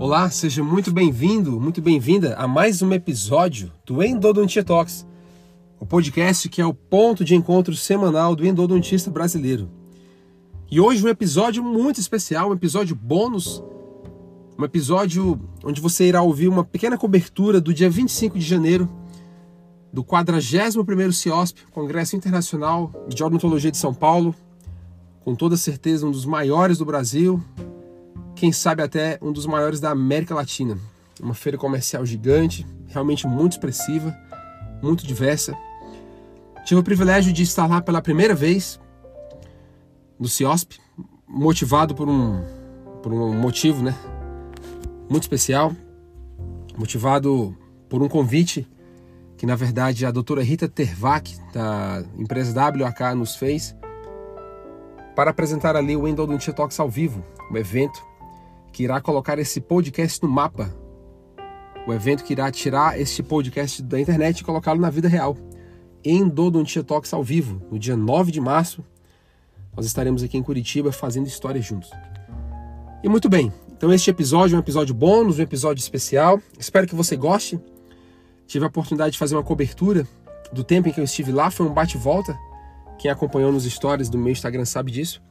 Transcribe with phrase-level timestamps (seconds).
[0.00, 5.06] Olá, seja muito bem-vindo, muito bem-vinda a mais um episódio do Endodontia Talks,
[5.78, 9.68] o podcast que é o ponto de encontro semanal do endodontista brasileiro.
[10.70, 13.62] E hoje um episódio muito especial, um episódio bônus,
[14.58, 18.88] um episódio onde você irá ouvir uma pequena cobertura do dia 25 de janeiro
[19.92, 24.34] do 41º CIOSP, Congresso Internacional de Odontologia de São Paulo,
[25.22, 27.38] com toda certeza um dos maiores do Brasil,
[28.40, 30.78] quem sabe até um dos maiores da América Latina.
[31.20, 34.16] Uma feira comercial gigante, realmente muito expressiva,
[34.82, 35.54] muito diversa.
[36.64, 38.80] Tive o privilégio de estar lá pela primeira vez
[40.18, 40.80] no CIOSP,
[41.28, 42.42] motivado por um,
[43.02, 43.94] por um motivo né,
[45.06, 45.76] muito especial,
[46.78, 47.54] motivado
[47.90, 48.66] por um convite
[49.36, 53.76] que na verdade a doutora Rita Tervac, da empresa WAK, nos fez
[55.14, 58.08] para apresentar ali o Endodontia Talks ao vivo, o evento
[58.72, 60.74] que irá colocar esse podcast no mapa.
[61.86, 65.36] O evento que irá tirar este podcast da internet e colocá-lo na vida real.
[66.04, 68.84] Endodontia Talks ao vivo, no dia 9 de março.
[69.76, 71.90] Nós estaremos aqui em Curitiba fazendo histórias juntos.
[73.02, 76.40] E muito bem, então este episódio é um episódio bônus, um episódio especial.
[76.58, 77.58] Espero que você goste.
[78.46, 80.06] Tive a oportunidade de fazer uma cobertura
[80.52, 82.36] do tempo em que eu estive lá, foi um bate-volta.
[82.98, 85.22] Quem acompanhou nos stories do meu Instagram sabe disso.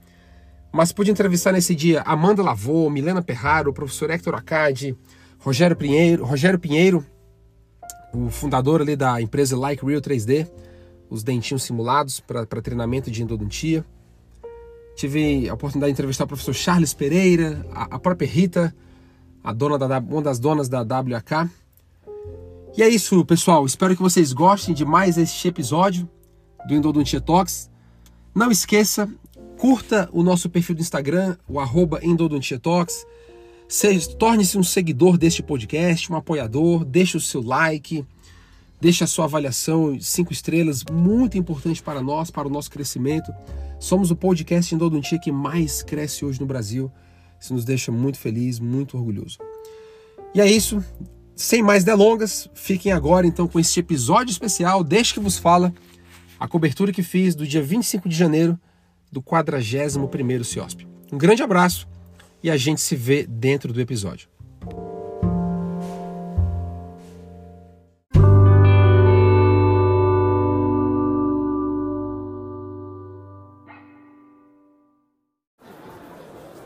[0.72, 4.96] Mas pude entrevistar nesse dia Amanda Lavô, Milena Perraro, o professor Hector Acadi,
[5.40, 7.06] Rogério Pinheiro, Rogério Pinheiro,
[8.14, 10.48] o fundador ali da empresa Like Real 3D,
[11.10, 13.84] os dentinhos simulados para treinamento de endodontia.
[14.96, 18.76] Tive a oportunidade de entrevistar o professor Charles Pereira, a, a própria Rita,
[19.44, 21.50] a dona da, uma das donas da WK.
[22.78, 23.66] E é isso, pessoal.
[23.66, 26.08] Espero que vocês gostem de mais este episódio
[26.68, 27.70] do Endodontia Talks.
[28.36, 29.10] Não esqueça
[29.60, 33.06] Curta o nosso perfil do Instagram, o arroba Endodontiatox.
[34.18, 38.06] Torne-se um seguidor deste podcast, um apoiador, deixe o seu like,
[38.80, 43.34] deixe a sua avaliação, cinco estrelas, muito importante para nós, para o nosso crescimento.
[43.82, 46.90] Somos o podcast Endodontia que mais cresce hoje no Brasil.
[47.38, 49.40] Isso nos deixa muito feliz, muito orgulhoso.
[50.34, 50.82] E é isso.
[51.36, 54.86] Sem mais delongas, fiquem agora então com este episódio especial.
[54.86, 55.74] Deixe que vos fala
[56.40, 58.58] a cobertura que fiz do dia 25 de janeiro
[59.12, 60.88] do 41º CIOSP.
[61.12, 61.88] Um grande abraço
[62.44, 64.30] e a gente se vê dentro do episódio.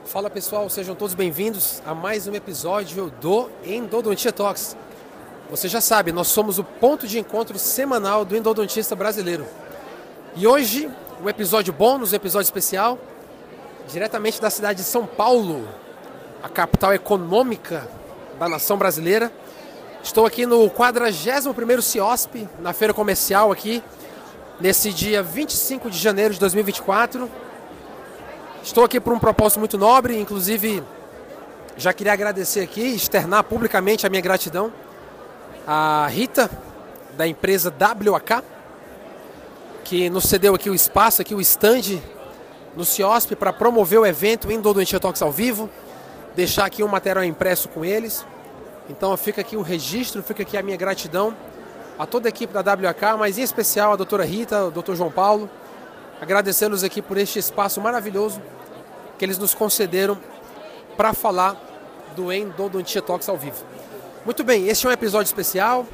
[0.06, 4.78] Fala pessoal, sejam todos bem-vindos a mais um episódio do Endodontia Talks.
[5.50, 9.44] Você já sabe, nós somos o ponto de encontro semanal do endodontista brasileiro.
[10.36, 10.88] E hoje
[11.24, 13.00] o episódio bônus, o episódio especial,
[13.88, 15.66] diretamente da cidade de São Paulo,
[16.44, 17.88] a capital econômica
[18.38, 19.32] da nação brasileira.
[20.04, 23.82] Estou aqui no 41º CIOSP, na feira comercial aqui,
[24.60, 27.32] nesse dia 25 de janeiro de 2024.
[28.62, 30.84] Estou aqui por um propósito muito nobre, inclusive
[31.78, 34.74] já queria agradecer aqui, externar publicamente a minha gratidão
[35.66, 36.50] à Rita,
[37.16, 37.74] da empresa
[38.12, 38.44] WAK,
[39.84, 42.02] que nos cedeu aqui o espaço, aqui o stand
[42.76, 45.70] no CIOSP para promover o evento Endodontia Talks ao vivo,
[46.36, 48.26] deixar aqui um material impresso com eles.
[48.90, 51.36] Então fica aqui o registro, fica aqui a minha gratidão
[51.98, 55.12] a toda a equipe da WK, mas em especial a doutora Rita, o doutor João
[55.12, 55.50] Paulo,
[56.20, 58.42] agradecê-los aqui por este espaço maravilhoso
[59.18, 60.18] que eles nos concederam
[60.98, 61.56] para falar
[62.16, 63.64] do Endodontia Talks ao vivo.
[64.26, 65.86] Muito bem, este é um episódio especial,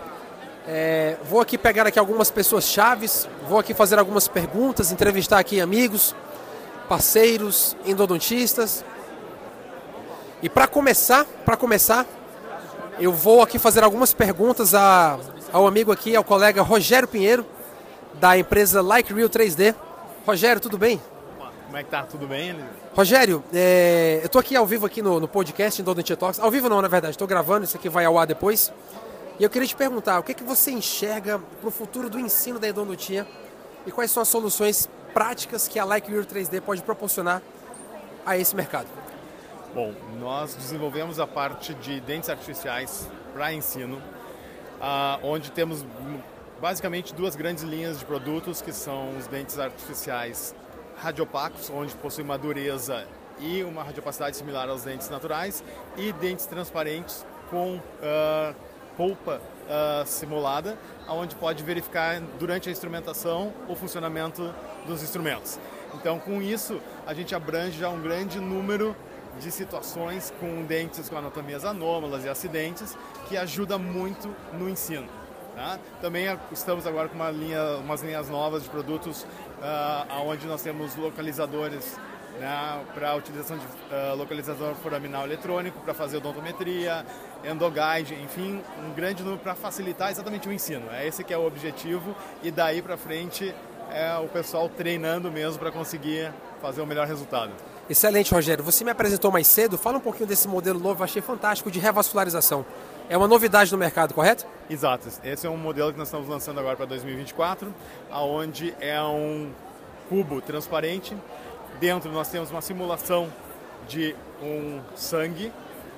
[0.71, 5.59] é, vou aqui pegar aqui algumas pessoas chaves, vou aqui fazer algumas perguntas, entrevistar aqui
[5.59, 6.15] amigos,
[6.87, 8.85] parceiros, endodontistas.
[10.43, 12.05] E para começar, para começar,
[12.99, 15.17] eu vou aqui fazer algumas perguntas a,
[15.51, 17.43] ao amigo aqui, ao colega Rogério Pinheiro,
[18.19, 19.73] da empresa Like Real 3D.
[20.23, 21.01] Rogério, tudo bem?
[21.65, 22.03] Como é que tá?
[22.03, 22.55] Tudo bem?
[22.93, 26.39] Rogério, é, eu estou aqui ao vivo aqui no, no podcast Endodontia Talks.
[26.39, 28.71] Ao vivo não, na verdade, estou gravando, isso aqui vai ao ar depois.
[29.39, 32.19] E eu queria te perguntar, o que, é que você enxerga para o futuro do
[32.19, 33.25] ensino da endodontia
[33.87, 37.41] e quais são as soluções práticas que a Like Your 3D pode proporcionar
[38.25, 38.87] a esse mercado?
[39.73, 45.85] Bom, nós desenvolvemos a parte de dentes artificiais para ensino, uh, onde temos
[46.59, 50.53] basicamente duas grandes linhas de produtos, que são os dentes artificiais
[50.97, 53.07] radiopacos, onde possui uma dureza
[53.39, 55.63] e uma radiopacidade similar aos dentes naturais,
[55.95, 58.68] e dentes transparentes com uh,
[58.99, 64.53] polpa uh, simulada, onde pode verificar durante a instrumentação o funcionamento
[64.85, 65.57] dos instrumentos.
[65.93, 68.93] Então, com isso, a gente abrange já um grande número
[69.39, 72.97] de situações com dentes com anatomias anômalas e acidentes,
[73.29, 75.07] que ajuda muito no ensino.
[75.55, 75.79] Tá?
[76.01, 80.97] Também estamos agora com uma linha, umas linhas novas de produtos, uh, onde nós temos
[80.97, 81.97] localizadores
[82.39, 87.05] né, para a utilização de uh, localizador foraminal eletrônico, para fazer odontometria,
[87.43, 90.89] endoguide, enfim, um grande número para facilitar exatamente o ensino.
[90.91, 93.53] É esse que é o objetivo e daí para frente
[93.91, 96.31] é o pessoal treinando mesmo para conseguir
[96.61, 97.51] fazer o melhor resultado.
[97.89, 98.63] Excelente, Rogério.
[98.63, 99.77] Você me apresentou mais cedo.
[99.77, 102.63] Fala um pouquinho desse modelo novo, achei fantástico, de revascularização.
[103.09, 104.45] É uma novidade no mercado, correto?
[104.69, 105.07] Exato.
[105.23, 107.73] Esse é um modelo que nós estamos lançando agora para 2024,
[108.11, 109.49] aonde é um
[110.07, 111.17] cubo transparente.
[111.79, 113.31] Dentro nós temos uma simulação
[113.87, 115.51] de um sangue,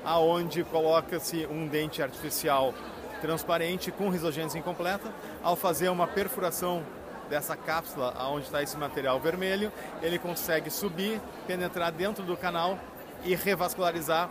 [0.03, 2.73] aonde coloca-se um dente artificial
[3.21, 5.11] transparente com risogênese incompleta.
[5.43, 6.83] Ao fazer uma perfuração
[7.29, 9.71] dessa cápsula onde está esse material vermelho,
[10.01, 12.77] ele consegue subir, penetrar dentro do canal
[13.23, 14.29] e revascularizar,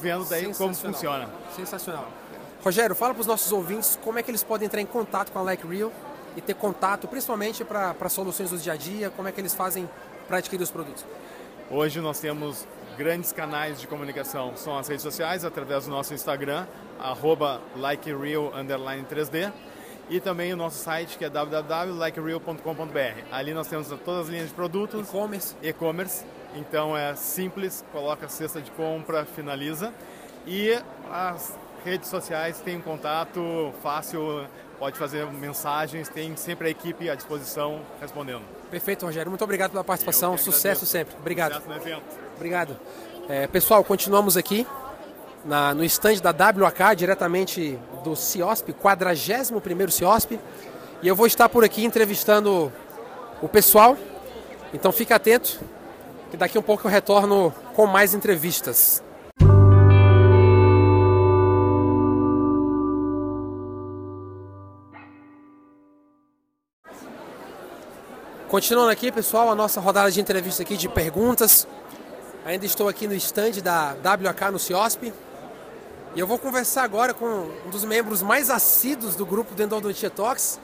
[0.00, 1.28] vendo daí como funciona.
[1.54, 2.08] Sensacional.
[2.62, 5.38] Rogério, fala para os nossos ouvintes como é que eles podem entrar em contato com
[5.38, 5.92] a Like Real
[6.36, 9.88] e ter contato, principalmente para soluções do dia a dia, como é que eles fazem
[10.26, 11.04] para adquirir os produtos.
[11.70, 12.66] Hoje nós temos
[12.96, 16.66] grandes canais de comunicação, são as redes sociais, através do nosso Instagram,
[16.98, 19.52] arroba likereal_3D
[20.08, 23.24] e também o nosso site que é www.likereal.com.br.
[23.32, 25.08] Ali nós temos todas as linhas de produtos.
[25.08, 25.56] E-commerce.
[25.62, 26.24] E-commerce.
[26.54, 29.92] Então é simples, coloca a cesta de compra, finaliza.
[30.46, 30.78] E
[31.10, 34.46] as redes sociais têm um contato fácil,
[34.78, 38.44] pode fazer mensagens, tem sempre a equipe à disposição respondendo.
[38.74, 39.30] Perfeito, Rogério.
[39.30, 40.36] Muito obrigado pela participação.
[40.36, 41.14] Sucesso sempre.
[41.20, 41.62] Obrigado.
[41.62, 42.02] Sucesso.
[42.34, 42.76] Obrigado.
[43.28, 44.66] É, pessoal, continuamos aqui
[45.44, 50.40] na, no estande da WAK, diretamente do CIOSP, 41º CIOSP.
[51.00, 52.72] E eu vou estar por aqui entrevistando
[53.40, 53.96] o pessoal.
[54.72, 55.60] Então fique atento,
[56.32, 59.04] que daqui a um pouco eu retorno com mais entrevistas.
[68.54, 71.66] Continuando aqui, pessoal, a nossa rodada de entrevista aqui de perguntas.
[72.44, 75.12] Ainda estou aqui no estande da WAK no CIOSP.
[76.14, 77.26] E eu vou conversar agora com
[77.66, 80.60] um dos membros mais assíduos do grupo do Endodontia Talks,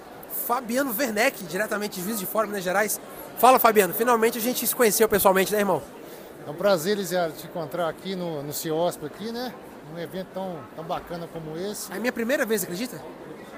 [0.46, 3.00] Fabiano Werneck, diretamente de Juiz de Fora, Minas Gerais.
[3.38, 3.93] Fala, Fabiano.
[3.93, 5.82] Finalmente a gente se conheceu pessoalmente, né, irmão?
[6.46, 9.52] É um prazer, Lisiado, te encontrar aqui no, no CIOSP, aqui, né?
[9.93, 11.90] Um evento tão, tão bacana como esse.
[11.90, 13.02] É a minha primeira vez, acredita?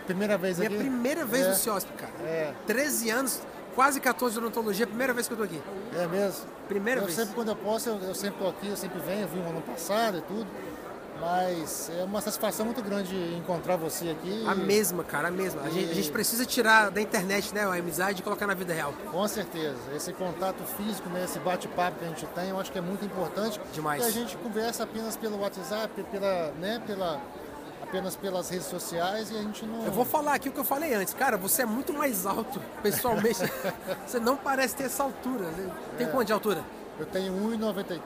[0.07, 0.79] Primeira vez minha aqui?
[0.79, 1.49] Minha primeira vez é.
[1.51, 2.13] no CIOSP, cara.
[2.25, 2.55] É.
[2.67, 3.43] 13 anos,
[3.75, 5.61] quase 14 de odontologia, primeira vez que eu tô aqui.
[5.95, 6.47] É mesmo?
[6.69, 7.17] Primeira eu vez.
[7.17, 9.49] Sempre, quando eu posso, eu, eu sempre tô aqui, eu sempre venho, eu vim um
[9.49, 10.47] ano passado e tudo.
[11.21, 14.45] Mas é uma satisfação muito grande encontrar você aqui.
[14.45, 15.63] A mesma, cara, a mesma.
[15.63, 15.67] E...
[15.67, 18.75] A, gente, a, gente, precisa tirar da internet né, a amizade e colocar na vida
[18.75, 18.93] real.
[19.09, 19.79] Com certeza.
[19.95, 23.05] Esse contato físico, né, esse bate-papo que a gente tem, eu acho que é muito
[23.05, 23.61] importante.
[23.73, 24.03] Demais.
[24.03, 27.21] E a gente conversa apenas pelo WhatsApp, pela, né, pela,
[27.93, 29.85] apenas pelas redes sociais e a gente não.
[29.85, 31.13] Eu vou falar aqui o que eu falei antes.
[31.13, 33.41] Cara, você é muito mais alto, pessoalmente.
[34.07, 35.45] você não parece ter essa altura.
[35.99, 36.11] Tem é.
[36.11, 36.65] quanto de altura?
[36.99, 38.01] Eu tenho 1,94.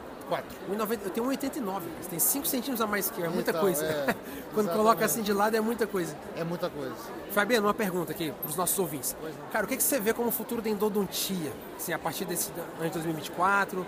[0.68, 1.82] 1,90, eu tenho 1,89.
[2.02, 3.84] Você tem 5 centímetros a mais que eu, é muita então, coisa.
[3.84, 4.14] É,
[4.52, 6.16] Quando coloca assim de lado é muita coisa.
[6.36, 6.96] É muita coisa.
[7.30, 9.14] Fabiano, uma pergunta aqui para os nossos ouvintes.
[9.52, 11.52] Cara, o que, que você vê como futuro da endodontia?
[11.76, 12.50] Assim, a partir desse
[12.80, 13.86] ano de 2024,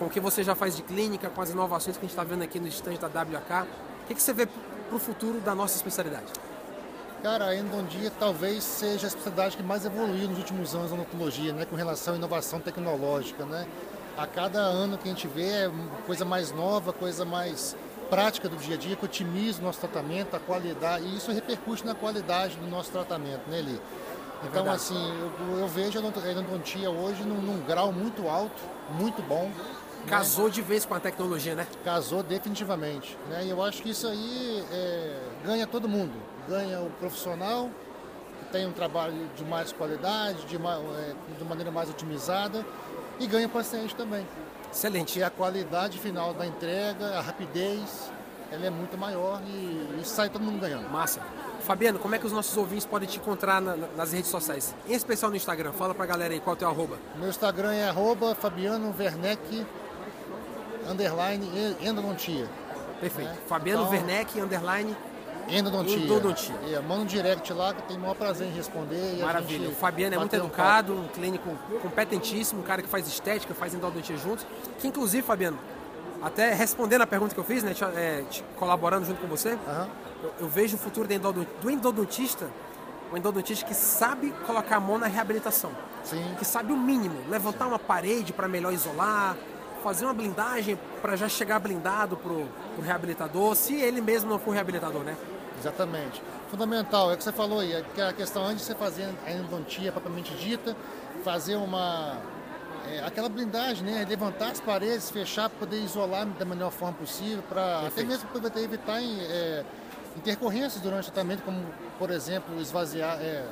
[0.00, 2.24] com o que você já faz de clínica, com as inovações que a gente está
[2.24, 3.68] vendo aqui no estande da WK,
[4.02, 4.48] o que, que você vê
[4.88, 6.32] para o futuro da nossa especialidade?
[7.22, 11.52] Cara, a endodontia talvez seja a especialidade que mais evoluiu nos últimos anos na odontologia,
[11.52, 13.66] né, com relação à inovação tecnológica, né?
[14.18, 15.70] a cada ano que a gente vê é
[16.04, 17.76] coisa mais nova, coisa mais
[18.10, 21.86] prática do dia a dia, que otimiza o nosso tratamento, a qualidade, e isso repercute
[21.86, 23.80] na qualidade do nosso tratamento, né, Eli?
[24.44, 24.96] Então, é assim,
[25.50, 28.60] eu, eu, vejo a endodontia hoje num, num, grau muito alto,
[28.98, 29.50] muito bom.
[30.08, 31.66] Casou de vez com a tecnologia, né?
[31.84, 33.16] Casou definitivamente.
[33.28, 33.46] Né?
[33.46, 36.12] E eu acho que isso aí é, ganha todo mundo.
[36.48, 37.70] Ganha o profissional,
[38.38, 42.64] que tem um trabalho de mais qualidade, de, é, de maneira mais otimizada,
[43.20, 44.26] e ganha o paciente também.
[44.72, 45.18] Excelente.
[45.18, 48.10] E a qualidade final da entrega, a rapidez,
[48.50, 50.88] ela é muito maior e, e sai todo mundo ganhando.
[50.90, 51.20] Massa.
[51.60, 54.74] Fabiano, como é que os nossos ouvintes podem te encontrar na, nas redes sociais?
[54.86, 55.72] Em especial no Instagram.
[55.72, 56.98] Fala pra galera aí qual é o teu arroba.
[57.16, 59.66] Meu Instagram é arroba Fabiano Werneck
[60.88, 62.48] underline endodontia.
[63.00, 63.30] Perfeito.
[63.30, 63.48] É.
[63.48, 64.96] Fabiano então, Werneck underline
[65.50, 65.96] Endodontia.
[65.96, 66.54] Endodontia.
[66.70, 69.18] É, manda um direct lá que eu tenho o maior prazer em responder.
[69.22, 69.68] Maravilha.
[69.68, 73.72] o Fabiano é muito educado, um, um clínico competentíssimo, um cara que faz estética, faz
[73.74, 74.46] endodontia juntos.
[74.78, 75.58] Que inclusive, Fabiano,
[76.22, 79.52] até respondendo a pergunta que eu fiz, né, te, é, te colaborando junto com você,
[79.52, 79.86] uhum.
[80.22, 82.46] eu, eu, vejo o futuro do, endodont, do endodontista,
[83.12, 85.70] um endodontista que sabe colocar a mão na reabilitação.
[86.04, 86.34] Sim.
[86.38, 89.36] Que sabe o mínimo, levantar uma parede para melhor isolar,
[89.82, 94.52] fazer uma blindagem para já chegar blindado pro, pro reabilitador, se ele mesmo não for
[94.52, 95.16] reabilitador, né?
[95.58, 96.22] Exatamente.
[96.50, 99.08] Fundamental, é o que você falou aí, é que a questão antes de você fazer
[99.26, 100.76] a endodontia propriamente dita,
[101.24, 102.16] fazer uma.
[102.90, 104.06] É, aquela blindagem, né?
[104.08, 108.56] Levantar as paredes, fechar para poder isolar da melhor forma possível, para até mesmo poder
[108.62, 109.64] evitar é,
[110.16, 111.62] intercorrências durante o tratamento, como
[111.98, 113.44] por exemplo esvaziar, é,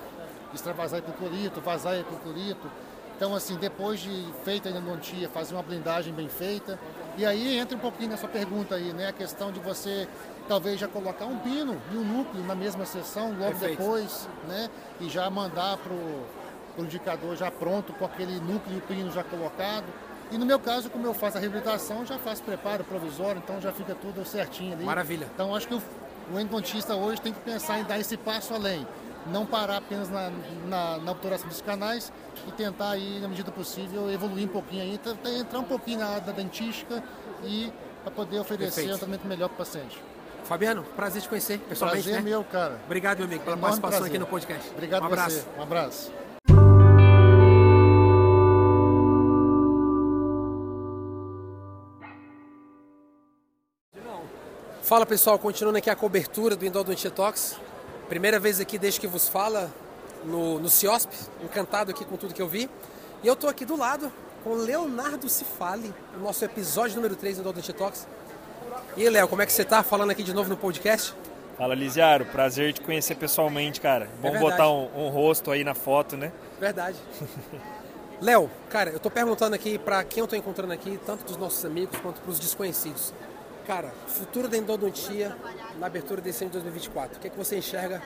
[0.55, 2.71] extravasar hipoclorito, vazar hipoclorito.
[3.17, 6.79] Então, assim, depois de feita a endodontia, fazer uma blindagem bem feita.
[7.17, 9.09] E aí entra um pouquinho nessa pergunta aí, né?
[9.09, 10.07] A questão de você
[10.47, 13.79] talvez já colocar um pino e um núcleo na mesma sessão, logo Perfeito.
[13.79, 14.69] depois, né?
[15.01, 19.25] E já mandar para o indicador já pronto, com aquele núcleo e o pino já
[19.25, 19.87] colocado.
[20.31, 23.73] E no meu caso, como eu faço a reabilitação, já faço preparo provisório, então já
[23.73, 24.85] fica tudo certinho ali.
[24.85, 25.27] Maravilha.
[25.33, 25.83] Então acho que o,
[26.35, 28.87] o endodontista hoje tem que pensar em dar esse passo além
[29.31, 30.31] não parar apenas na,
[30.67, 32.13] na, na obturação dos canais
[32.47, 35.01] e tentar aí, na medida possível, evoluir um pouquinho aí,
[35.39, 37.03] entrar um pouquinho na área da dentística
[37.45, 38.95] e para poder oferecer Perfeito.
[38.95, 40.01] um tratamento melhor para o paciente.
[40.45, 42.05] Fabiano, prazer te conhecer pessoalmente.
[42.05, 42.31] Prazer né?
[42.31, 42.81] meu, cara.
[42.85, 44.13] Obrigado, meu amigo, pela Enorme participação prazer.
[44.13, 44.71] aqui no podcast.
[44.71, 45.41] Obrigado um abraço.
[45.41, 45.59] Você.
[45.59, 46.13] Um abraço.
[54.83, 57.59] Fala pessoal, continuando aqui a cobertura do Endodontia Talks.
[58.09, 59.71] Primeira vez aqui desde que vos fala
[60.25, 62.71] no, no CIOSP, encantado aqui com tudo que eu vi.
[63.23, 64.13] E eu estou aqui do lado
[64.45, 68.07] com Leonardo Cifali, no nosso episódio número 3 do Odontia Talks.
[68.97, 71.15] E aí, Léo, como é que você está falando aqui de novo no podcast?
[71.59, 72.27] Fala, Lisiaro.
[72.27, 74.09] Prazer te conhecer pessoalmente, cara.
[74.21, 76.31] Bom é botar um, um, rosto aí na foto, né?
[76.61, 76.97] Verdade.
[78.21, 81.65] Léo, cara, eu tô perguntando aqui para quem eu tô encontrando aqui, tanto dos nossos
[81.65, 83.13] amigos quanto para os desconhecidos.
[83.67, 85.37] Cara, futuro da endodontia
[85.77, 87.17] na abertura desse ano de 2024?
[87.17, 88.01] O que, é que você enxerga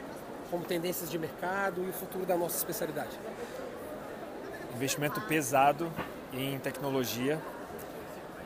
[0.50, 3.10] como tendências de mercado e o futuro da nossa especialidade?
[4.74, 5.92] Investimento pesado
[6.32, 7.38] em tecnologia,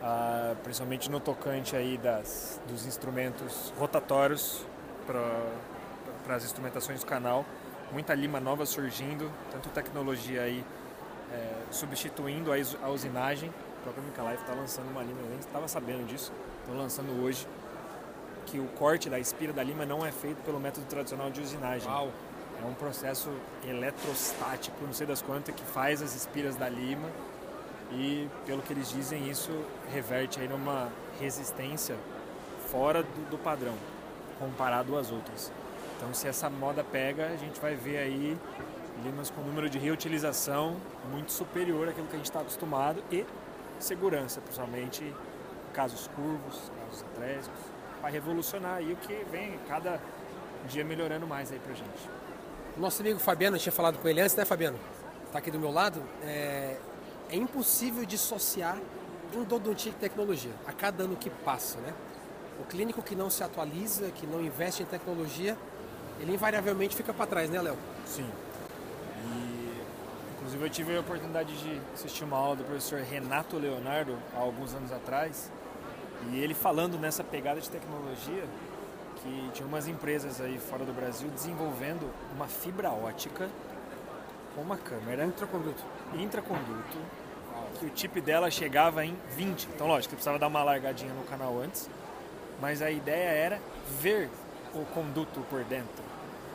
[0.02, 4.66] ah, principalmente no tocante aí das, dos instrumentos rotatórios
[5.06, 7.44] para as instrumentações do canal.
[7.92, 10.64] Muita lima nova surgindo, tanto tecnologia aí
[11.33, 13.50] é, substituindo a, a usinagem.
[13.50, 16.33] O próprio Mikalaif está lançando uma lima, eu nem estava sabendo disso
[16.64, 17.47] estão lançando hoje,
[18.47, 21.88] que o corte da espira da lima não é feito pelo método tradicional de usinagem.
[21.88, 22.11] Uau.
[22.62, 23.30] É um processo
[23.66, 27.09] eletrostático, não sei das quantas, que faz as espiras da lima
[27.92, 29.50] e, pelo que eles dizem, isso
[29.92, 30.88] reverte aí numa
[31.21, 31.97] resistência
[32.71, 33.75] fora do, do padrão,
[34.38, 35.52] comparado às outras.
[35.97, 38.38] Então, se essa moda pega, a gente vai ver aí
[39.04, 40.76] limas com número de reutilização
[41.11, 43.26] muito superior àquilo que a gente está acostumado e
[43.78, 45.12] segurança, principalmente
[45.75, 47.61] casos curvos, casos atrésicos,
[48.00, 50.00] vai revolucionar aí o que vem cada
[50.69, 52.09] dia melhorando mais aí pra gente.
[52.76, 54.78] Nosso amigo Fabiano, eu tinha falado com ele antes, né Fabiano?
[55.31, 56.02] Tá aqui do meu lado.
[56.23, 56.76] É,
[57.31, 58.78] é impossível dissociar
[59.35, 61.93] endodontia e tecnologia a cada ano que passa, né?
[62.61, 65.57] O clínico que não se atualiza, que não investe em tecnologia,
[66.21, 67.76] ele invariavelmente fica para trás, né, Léo?
[68.07, 68.28] Sim.
[69.26, 69.83] E,
[70.37, 74.73] inclusive, eu tive a oportunidade de assistir uma aula do professor Renato Leonardo há alguns
[74.75, 75.50] anos atrás,
[76.33, 78.45] e ele falando nessa pegada de tecnologia,
[79.16, 83.49] que tinha umas empresas aí fora do Brasil desenvolvendo uma fibra ótica
[84.54, 85.25] com uma câmera.
[85.25, 85.83] Intraconduto.
[86.14, 86.99] Intraconduto.
[87.78, 89.69] Que o chip dela chegava em 20.
[89.75, 91.88] Então, lógico, que precisava dar uma largadinha no canal antes.
[92.61, 93.61] Mas a ideia era
[94.00, 94.31] ver
[94.75, 96.04] o conduto por dentro.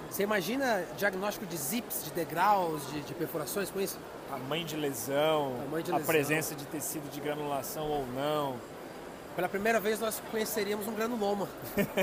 [0.10, 4.00] Você imagina diagnóstico de zips, de degraus, de, de perfurações com isso?
[4.30, 5.98] Tamanho de lesão, Tamanho de lesão.
[5.98, 8.56] a presença de tecido de granulação ou não
[9.40, 11.48] pela primeira vez nós conheceríamos um granuloma.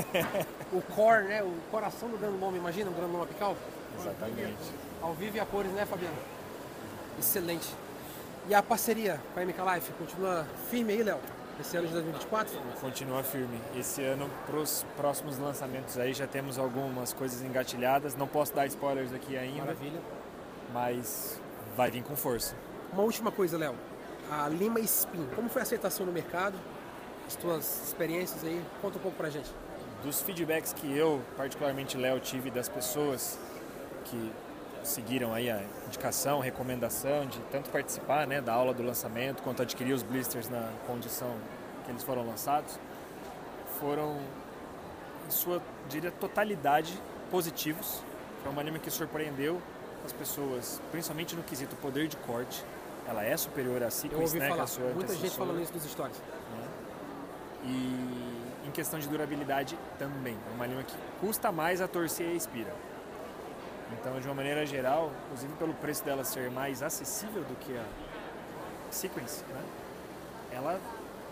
[0.73, 1.43] o core, né?
[1.43, 3.55] O coração do granuloma, imagina um granuloma apical?
[3.99, 4.57] Exatamente.
[4.99, 6.15] Ao vivo e a cores, né, Fabiano?
[7.19, 7.67] Excelente.
[8.49, 11.19] E a parceria com a MK Life continua firme aí, Léo?
[11.59, 12.59] Esse ano de 2024?
[12.81, 13.61] Continua firme.
[13.75, 18.15] Esse ano, para os próximos lançamentos aí, já temos algumas coisas engatilhadas.
[18.15, 19.59] Não posso dar spoilers aqui ainda.
[19.59, 20.01] Maravilha.
[20.73, 21.39] Mas
[21.75, 22.55] vai vir com força.
[22.91, 23.75] Uma última coisa, Léo.
[24.31, 26.57] A Lima Spin, como foi a aceitação no mercado?
[27.27, 28.63] As tuas experiências aí.
[28.81, 29.49] Conta um pouco pra gente.
[30.03, 33.37] Dos feedbacks que eu, particularmente Léo, tive das pessoas
[34.05, 34.31] que
[34.83, 39.93] seguiram aí a indicação, recomendação de tanto participar né, da aula do lançamento quanto adquirir
[39.93, 41.35] os blisters na condição
[41.83, 42.79] que eles foram lançados,
[43.79, 44.17] foram,
[45.27, 46.97] em sua, diria, totalidade
[47.29, 48.01] positivos.
[48.41, 49.61] Foi uma anime que surpreendeu
[50.05, 52.63] as pessoas, principalmente no quesito poder de corte.
[53.07, 54.49] Ela é superior a Sequence, né?
[54.49, 54.63] Falar.
[54.63, 56.17] A Muita gente falando isso nos stories.
[57.67, 60.37] E em questão de durabilidade também.
[60.49, 62.73] É uma lima que custa mais a torcer e expira.
[63.93, 67.83] Então, de uma maneira geral, inclusive pelo preço dela ser mais acessível do que a
[68.91, 69.61] Sequence, né?
[70.51, 70.79] ela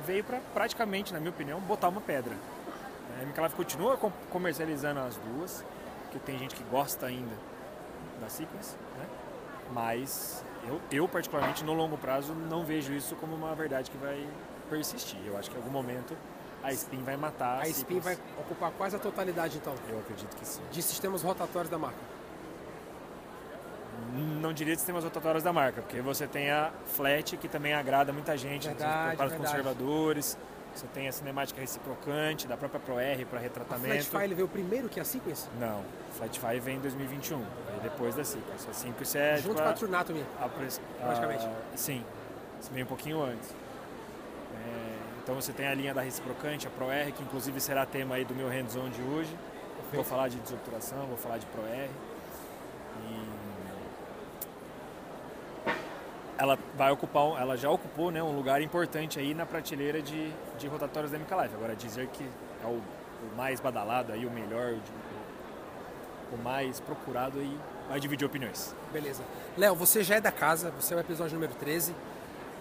[0.05, 2.35] veio para praticamente, na minha opinião, botar uma pedra.
[3.19, 3.97] A MK Live continua
[4.29, 5.65] comercializando as duas,
[6.03, 7.35] porque tem gente que gosta ainda
[8.21, 9.05] da Sequence, né?
[9.73, 14.27] mas eu, eu, particularmente, no longo prazo, não vejo isso como uma verdade que vai
[14.69, 15.19] persistir.
[15.25, 16.15] Eu acho que em algum momento
[16.63, 17.61] a Spin vai matar.
[17.61, 19.75] A, Spin vai ocupar quase a totalidade, então.
[19.89, 20.61] Eu acredito que sim.
[20.71, 21.99] De sistemas rotatórios da marca.
[24.41, 28.11] Não diria de sistemas rotatórios da marca, porque você tem a Flat, que também agrada
[28.13, 30.37] muita gente, verdade, para os conservadores.
[30.73, 33.95] Você tem a cinemática reciprocante da própria ProR para retratamento.
[33.95, 35.47] A Flatfile veio primeiro que a Sequence?
[35.59, 37.41] Não, Flatfile vem em 2021,
[37.81, 38.69] depois da Sequence.
[38.69, 39.37] A Sequence é...
[39.37, 40.25] Junto com a Trunatomy,
[40.99, 41.45] praticamente.
[41.45, 42.03] A, sim,
[42.71, 43.55] veio um pouquinho antes.
[45.25, 48.35] Então você tem a linha da reciprocante, a ProR, que inclusive será tema aí do
[48.35, 49.35] meu hands-on de hoje.
[49.91, 51.89] Vou falar de desobturação, vou falar de ProR.
[56.37, 60.67] ela vai ocupar, ela já ocupou né, um lugar importante aí na prateleira de, de
[60.67, 61.55] rotatórios da MK Live.
[61.55, 62.23] Agora dizer que
[62.63, 67.57] é o, o mais badalado aí, o melhor, o, o mais procurado aí,
[67.89, 68.75] vai dividir opiniões.
[68.91, 69.23] Beleza.
[69.57, 71.95] Léo, você já é da casa, você é o episódio número 13.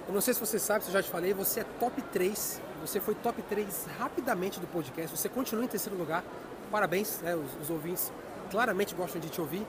[0.07, 2.61] Eu não sei se você sabe, se eu já te falei, você é top 3.
[2.83, 5.17] Você foi top 3 rapidamente do podcast.
[5.17, 6.23] Você continua em terceiro lugar.
[6.71, 8.13] Parabéns, né, os, os ouvintes
[8.51, 9.67] claramente gostam de te ouvir.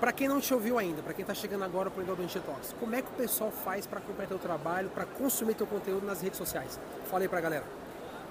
[0.00, 2.72] Para quem não te ouviu ainda, para quem está chegando agora para o Endodontia Talks,
[2.78, 6.20] como é que o pessoal faz para acompanhar teu trabalho, para consumir teu conteúdo nas
[6.20, 6.78] redes sociais?
[7.10, 7.64] Fala aí para a galera.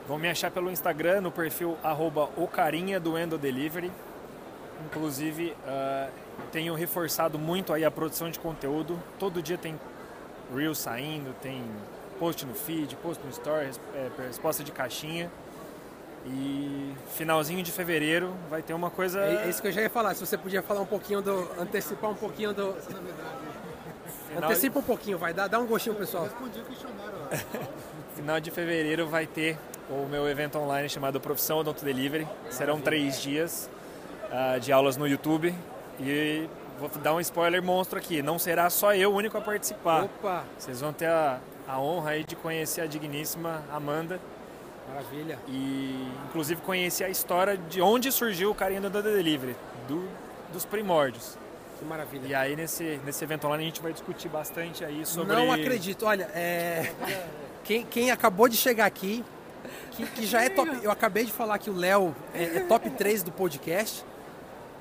[0.08, 1.78] Vão me achar pelo Instagram, no perfil
[2.38, 3.92] ocarinha do Endo Delivery.
[4.86, 6.10] Inclusive, uh,
[6.54, 8.98] tenho reforçado muito aí a produção de conteúdo.
[9.20, 9.78] Todo dia tem
[10.54, 11.64] Reels saindo, tem
[12.20, 15.32] post no feed, post no story, é, resposta de caixinha.
[16.26, 19.22] E finalzinho de fevereiro vai ter uma coisa.
[19.22, 20.14] É, é, isso que eu já ia falar.
[20.14, 21.50] Se você podia falar um pouquinho do.
[21.58, 22.76] antecipar um pouquinho do.
[24.28, 24.50] Final...
[24.50, 26.26] Antecipa um pouquinho, vai dar, dá um gostinho pessoal.
[26.26, 27.30] Respondi o questionário lá.
[28.16, 29.58] Final de fevereiro vai ter
[29.90, 32.28] o meu evento online chamado Profissão Odonto Delivery.
[32.50, 33.70] Serão três dias
[34.26, 35.56] uh, de aulas no YouTube.
[36.00, 38.22] E vou dar um spoiler monstro aqui.
[38.22, 40.04] Não será só eu o único a participar.
[40.04, 40.44] Opa!
[40.58, 44.20] Vocês vão ter a, a honra aí de conhecer a digníssima Amanda
[44.88, 45.38] Maravilha.
[45.48, 49.56] E inclusive conheci a história de onde surgiu o carinha do Delivery,
[49.88, 50.08] do,
[50.54, 51.38] dos primórdios.
[51.78, 52.28] Que maravilha.
[52.28, 55.36] E aí nesse, nesse evento online a gente vai discutir bastante aí sobre.
[55.36, 56.94] Não acredito, olha, é...
[57.64, 59.24] quem, quem acabou de chegar aqui,
[59.92, 60.72] que, que já é top.
[60.82, 64.04] Eu acabei de falar que o Léo é, é, top 3 do podcast.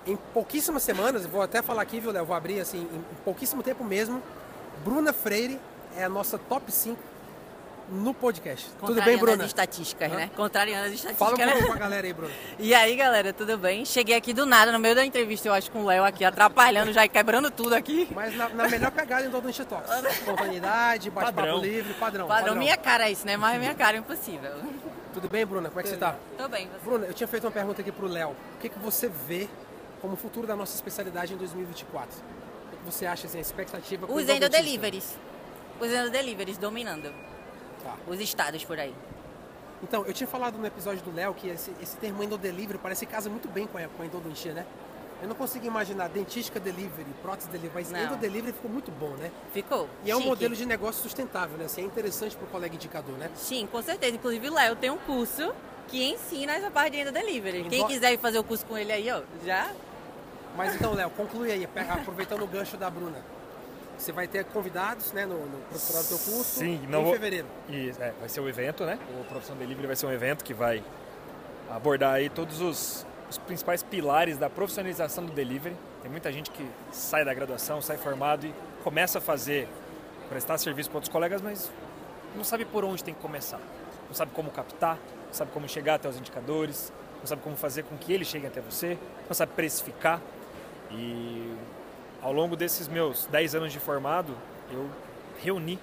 [0.06, 2.24] Em pouquíssimas semanas, vou até falar aqui, viu, Léo?
[2.24, 4.22] Vou abrir assim, em pouquíssimo tempo mesmo.
[4.84, 5.58] Bruna Freire
[5.96, 6.96] é a nossa top 5
[7.90, 8.68] no podcast.
[8.80, 9.42] Tudo bem, Bruna?
[9.42, 10.16] as estatísticas, Hã?
[10.16, 10.30] né?
[10.36, 11.28] Contrariando as estatísticas.
[11.28, 11.66] Fala um né?
[11.66, 12.32] com a galera aí, Bruna.
[12.58, 13.84] E aí, galera, tudo bem?
[13.84, 16.92] Cheguei aqui do nada, no meio da entrevista, eu acho, com o Léo aqui, atrapalhando
[16.92, 18.08] já e quebrando tudo aqui.
[18.14, 19.90] Mas na, na melhor pegada em todo o Talks.
[20.18, 22.46] Espontaneidade, bate-papo livre, padrão, padrão.
[22.46, 23.36] Padrão, minha cara é isso, né?
[23.36, 24.52] Mas minha cara é impossível.
[25.12, 25.68] Tudo bem, Bruna?
[25.68, 26.14] Como é que você tá?
[26.36, 26.84] Tô bem, você?
[26.84, 28.30] Bruna, eu tinha feito uma pergunta aqui pro Léo.
[28.30, 29.48] O que, que você vê
[30.00, 32.16] como futuro da nossa especialidade em 2024?
[32.16, 34.06] O que, você acha, assim, a expectativa?
[34.10, 35.16] Os endodeliveries.
[35.80, 37.12] Os endodeliveries dominando
[37.82, 37.96] tá.
[38.06, 38.94] os estados por aí.
[39.82, 43.12] Então, eu tinha falado no episódio do Léo que esse, esse termo endodelivery parece que
[43.12, 44.66] casa muito bem com a, com a endodontia, né?
[45.20, 48.04] Eu não consigo imaginar dentística delivery, prótese delivery, mas não.
[48.04, 49.30] endodelivery ficou muito bom, né?
[49.52, 49.88] Ficou.
[50.04, 51.64] E é um modelo de negócio sustentável, né?
[51.64, 53.30] Assim, é interessante para o colega indicador, né?
[53.34, 54.14] Sim, com certeza.
[54.14, 55.54] Inclusive, Léo tem um curso
[55.88, 57.64] que ensina essa parte de endodelivery.
[57.68, 59.70] Quem quiser fazer o curso com ele aí, ó, já...
[60.56, 63.22] Mas então, Léo, conclui aí, aproveitando o gancho da Bruna.
[63.98, 67.12] Você vai ter convidados, né, no, no do teu curso Sim, não em vou...
[67.12, 67.46] fevereiro.
[67.68, 68.98] Isso, é, vai ser o evento, né?
[69.20, 70.82] O Profissão Delivery vai ser um evento que vai
[71.70, 75.76] abordar aí todos os, os principais pilares da profissionalização do delivery.
[76.02, 79.68] Tem muita gente que sai da graduação, sai formado e começa a fazer,
[80.28, 81.70] prestar serviço para outros colegas, mas
[82.34, 83.60] não sabe por onde tem que começar.
[84.08, 87.82] Não sabe como captar, não sabe como chegar até os indicadores, não sabe como fazer
[87.84, 90.20] com que eles cheguem até você, não sabe precificar.
[90.90, 91.54] E
[92.22, 94.36] ao longo desses meus 10 anos de formado,
[94.70, 94.88] eu
[95.42, 95.78] reuni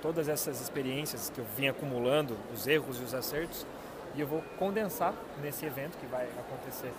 [0.00, 3.66] todas essas experiências que eu vim acumulando, os erros e os acertos,
[4.14, 6.92] e eu vou condensar nesse evento que vai acontecer.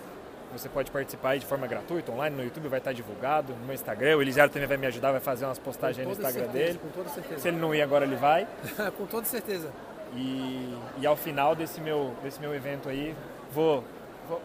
[0.52, 4.16] Você pode participar de forma gratuita, online, no YouTube vai estar divulgado, no meu Instagram.
[4.16, 6.78] O Elisiário também vai me ajudar, vai fazer umas postagens no Instagram certeza, dele.
[6.78, 7.40] Com toda certeza.
[7.40, 8.46] Se ele não ir agora, ele vai.
[8.96, 9.70] com toda certeza.
[10.14, 13.14] E, e ao final desse meu, desse meu evento aí,
[13.52, 13.84] vou,
[14.28, 14.42] vou,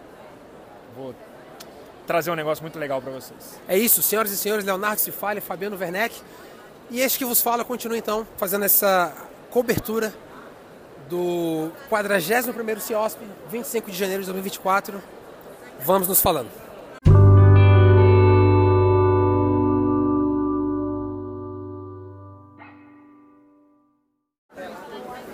[0.95, 1.15] vou
[2.06, 3.60] trazer um negócio muito legal para vocês.
[3.67, 6.15] É isso, senhoras e senhores, Leonardo Cifalha, Fabiano Werneck.
[6.89, 9.13] E este que vos fala continua então fazendo essa
[9.50, 10.13] cobertura
[11.10, 13.19] do 41º CIOSP,
[13.50, 15.02] 25 de janeiro de 2024.
[15.80, 16.50] Vamos nos falando.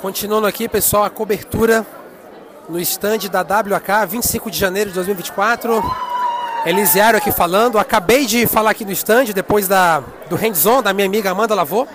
[0.01, 1.83] Continuando aqui, pessoal, a cobertura
[2.69, 5.83] no stand da WK, 25 de janeiro de 2024.
[6.67, 7.79] Elisiário aqui falando.
[7.79, 11.87] Acabei de falar aqui no stand, depois da, do hands-on da minha amiga Amanda Lavô,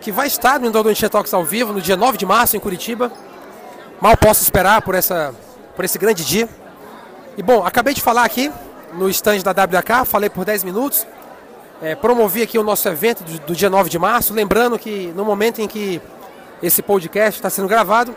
[0.00, 3.10] que vai estar no Endodontia Talks ao vivo no dia 9 de março em Curitiba.
[4.00, 5.34] Mal posso esperar por, essa,
[5.74, 6.48] por esse grande dia.
[7.36, 8.52] E bom, acabei de falar aqui
[8.92, 11.04] no stand da WK, falei por 10 minutos.
[11.80, 14.32] É, promovi aqui o nosso evento do, do dia 9 de março.
[14.32, 16.00] Lembrando que no momento em que
[16.62, 18.14] esse podcast está sendo gravado,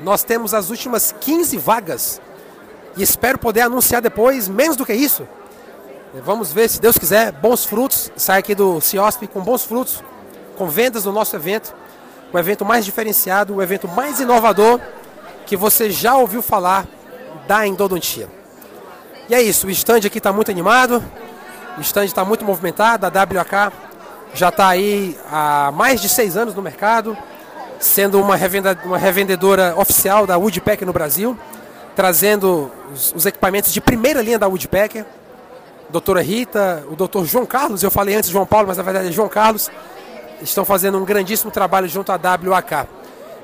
[0.00, 2.20] nós temos as últimas 15 vagas
[2.96, 5.26] e espero poder anunciar depois menos do que isso.
[6.22, 8.12] Vamos ver, se Deus quiser, bons frutos.
[8.16, 10.02] Sai aqui do CIOSP com bons frutos,
[10.56, 11.74] com vendas no nosso evento.
[12.32, 14.80] O evento mais diferenciado, o evento mais inovador
[15.46, 16.86] que você já ouviu falar
[17.46, 18.28] da endodontia.
[19.28, 21.02] E é isso, o stand aqui está muito animado,
[21.78, 23.72] o stand está muito movimentado, a WK
[24.34, 27.16] já está aí há mais de seis anos no mercado
[27.84, 31.38] sendo uma, revenda, uma revendedora oficial da Woodpecker no Brasil,
[31.94, 35.04] trazendo os, os, equipamentos de primeira linha da Woodpecker.
[35.90, 39.12] Doutora Rita, o doutor João Carlos, eu falei antes João Paulo, mas na verdade é
[39.12, 39.70] João Carlos,
[40.40, 42.88] estão fazendo um grandíssimo trabalho junto à WAK.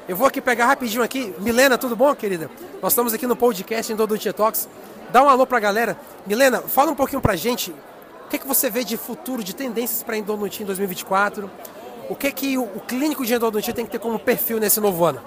[0.09, 1.35] Eu vou aqui pegar rapidinho aqui.
[1.39, 2.51] Milena, tudo bom, querida?
[2.83, 4.69] Nós estamos aqui no podcast em Dodontia Talks.
[5.13, 5.97] Dá um alô para a galera.
[6.27, 7.71] Milena, fala um pouquinho para a gente.
[8.25, 11.49] O que, é que você vê de futuro, de tendências para endodontia em 2024?
[12.11, 15.05] O que que o, o clínico de endodontia tem que ter como perfil nesse novo
[15.05, 15.23] ano?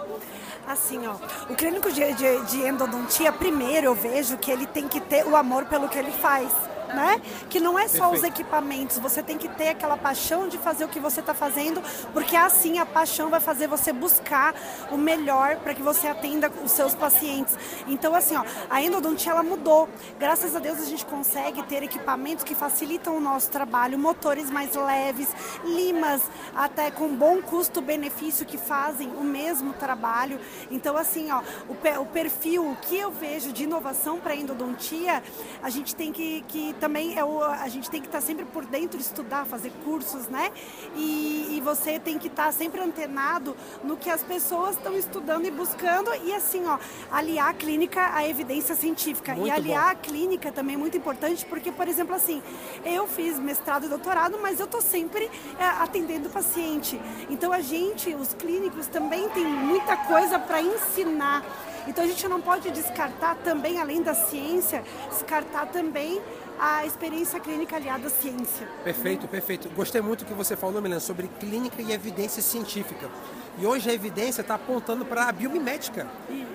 [0.67, 1.15] Assim, ó,
[1.49, 5.37] o clínico de, de, de endodontia, primeiro eu vejo que ele tem que ter o
[5.37, 6.51] amor pelo que ele faz
[6.93, 7.21] né?
[7.49, 8.15] Que não é só Perfeito.
[8.15, 11.81] os equipamentos, você tem que ter aquela paixão de fazer o que você está fazendo,
[12.11, 14.55] porque assim a paixão vai fazer você buscar
[14.91, 17.57] o melhor para que você atenda os seus pacientes.
[17.87, 19.89] Então, assim, ó, a endodontia ela mudou.
[20.19, 24.75] Graças a Deus a gente consegue ter equipamentos que facilitam o nosso trabalho, motores mais
[24.75, 25.29] leves,
[25.63, 26.21] limas
[26.55, 30.39] até com bom custo-benefício que fazem o mesmo trabalho.
[30.69, 35.23] Então, assim, ó, o, perfil, o que eu vejo de inovação para endodontia,
[35.61, 38.65] a gente tem que, que também é o, a gente tem que estar sempre por
[38.65, 40.51] dentro, estudar, fazer cursos, né?
[40.97, 45.51] E, e você tem que estar sempre antenado no que as pessoas estão estudando e
[45.51, 46.77] buscando e assim, ó,
[47.09, 49.33] aliar a clínica à evidência científica.
[49.33, 49.91] Muito e aliar bom.
[49.91, 52.43] a clínica também é muito importante porque, por exemplo, assim,
[52.83, 56.99] eu fiz mestrado e doutorado, mas eu estou sempre é, atendendo o paciente.
[57.29, 61.45] Então a gente, os clínicos, também tem muita coisa para ensinar.
[61.87, 66.21] Então a gente não pode descartar também, além da ciência, descartar também
[66.59, 68.67] a experiência clínica aliada à ciência.
[68.83, 69.69] Perfeito, perfeito.
[69.69, 73.09] Gostei muito do que você falou, Milena, sobre clínica e evidência científica.
[73.55, 76.07] E hoje a evidência está apontando para a biomimética.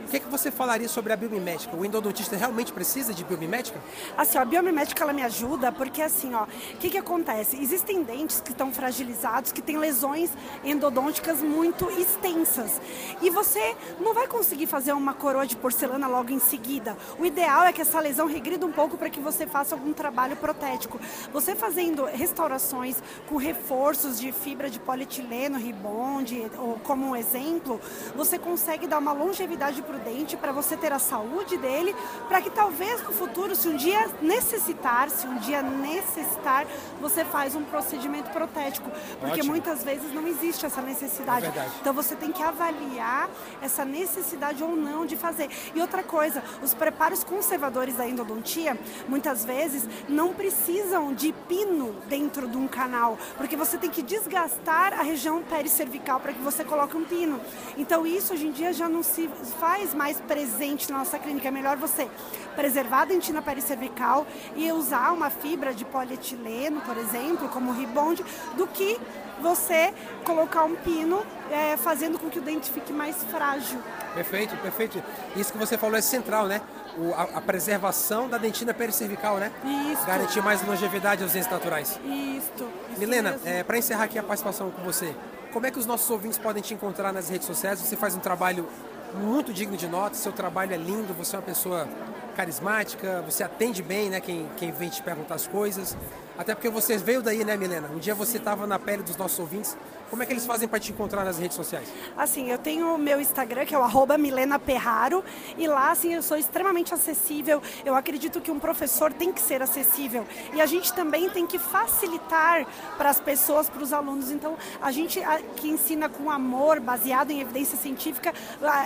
[0.09, 1.77] O que, é que você falaria sobre a biomimética?
[1.77, 3.79] O endodontista realmente precisa de biomimética?
[4.17, 7.61] Assim, ó, a biomimética ela me ajuda porque assim, ó, o que, que acontece?
[7.61, 10.31] Existem dentes que estão fragilizados, que têm lesões
[10.65, 12.81] endodônticas muito extensas.
[13.21, 16.97] E você não vai conseguir fazer uma coroa de porcelana logo em seguida.
[17.19, 20.37] O ideal é que essa lesão regrida um pouco para que você faça algum trabalho
[20.37, 20.99] protético.
[21.35, 22.97] Você fazendo restaurações
[23.29, 27.79] com reforços de fibra de polietileno, ribonde, ou como um exemplo,
[28.17, 31.95] você consegue dar uma longevidade para o dente, para você ter a saúde dele,
[32.29, 36.67] para que talvez no futuro, se um dia necessitar, se um dia necessitar,
[36.99, 38.91] você faz um procedimento protético.
[39.21, 39.51] Porque Ótimo.
[39.51, 41.45] muitas vezes não existe essa necessidade.
[41.47, 43.29] É então você tem que avaliar
[43.61, 45.51] essa necessidade ou não de fazer.
[45.75, 52.49] E outra coisa, os preparos conservadores da endodontia, muitas vezes, não precisam de pino dentro
[52.49, 56.78] de um canal, porque você tem que desgastar a região pericervical para que você coloque
[56.79, 57.41] coloca um pino.
[57.77, 61.49] Então isso hoje em dia já não se faz mais presente na nossa clínica.
[61.49, 62.09] É melhor você
[62.55, 68.25] preservar a dentina pericervical e usar uma fibra de polietileno, por exemplo, como ribonde,
[68.57, 68.97] do que
[69.41, 69.93] você
[70.25, 73.81] colocar um pino é, fazendo com que o dente fique mais frágil.
[74.15, 75.03] Perfeito, perfeito.
[75.37, 76.61] Isso que você falou é central, né?
[76.97, 79.53] O, a, a, preservação da dentina pericervical, né?
[79.93, 80.05] Isso.
[80.05, 81.99] Garantir mais longevidade aos dentes naturais.
[82.05, 82.69] Isso.
[82.99, 85.15] Milena, é, para encerrar aqui a participação com você,
[85.59, 87.81] como é que os nossos ouvintes podem te encontrar nas redes sociais?
[87.81, 88.69] Você faz um trabalho
[89.13, 91.89] muito digno de nota, seu trabalho é lindo, você é uma pessoa
[92.37, 95.97] carismática, você atende bem, né, quem, quem vem te perguntar as coisas.
[96.39, 97.89] Até porque você veio daí, né, Milena?
[97.89, 99.77] Um dia você estava na pele dos nossos ouvintes.
[100.11, 101.93] Como é que eles fazem para te encontrar nas redes sociais?
[102.17, 105.23] Assim, eu tenho o meu Instagram, que é o arroba Milena Perraro,
[105.57, 107.63] e lá, assim, eu sou extremamente acessível.
[107.85, 110.27] Eu acredito que um professor tem que ser acessível.
[110.55, 112.67] E a gente também tem que facilitar
[112.97, 114.31] para as pessoas, para os alunos.
[114.31, 115.21] Então, a gente
[115.57, 118.33] que ensina com amor, baseado em evidência científica,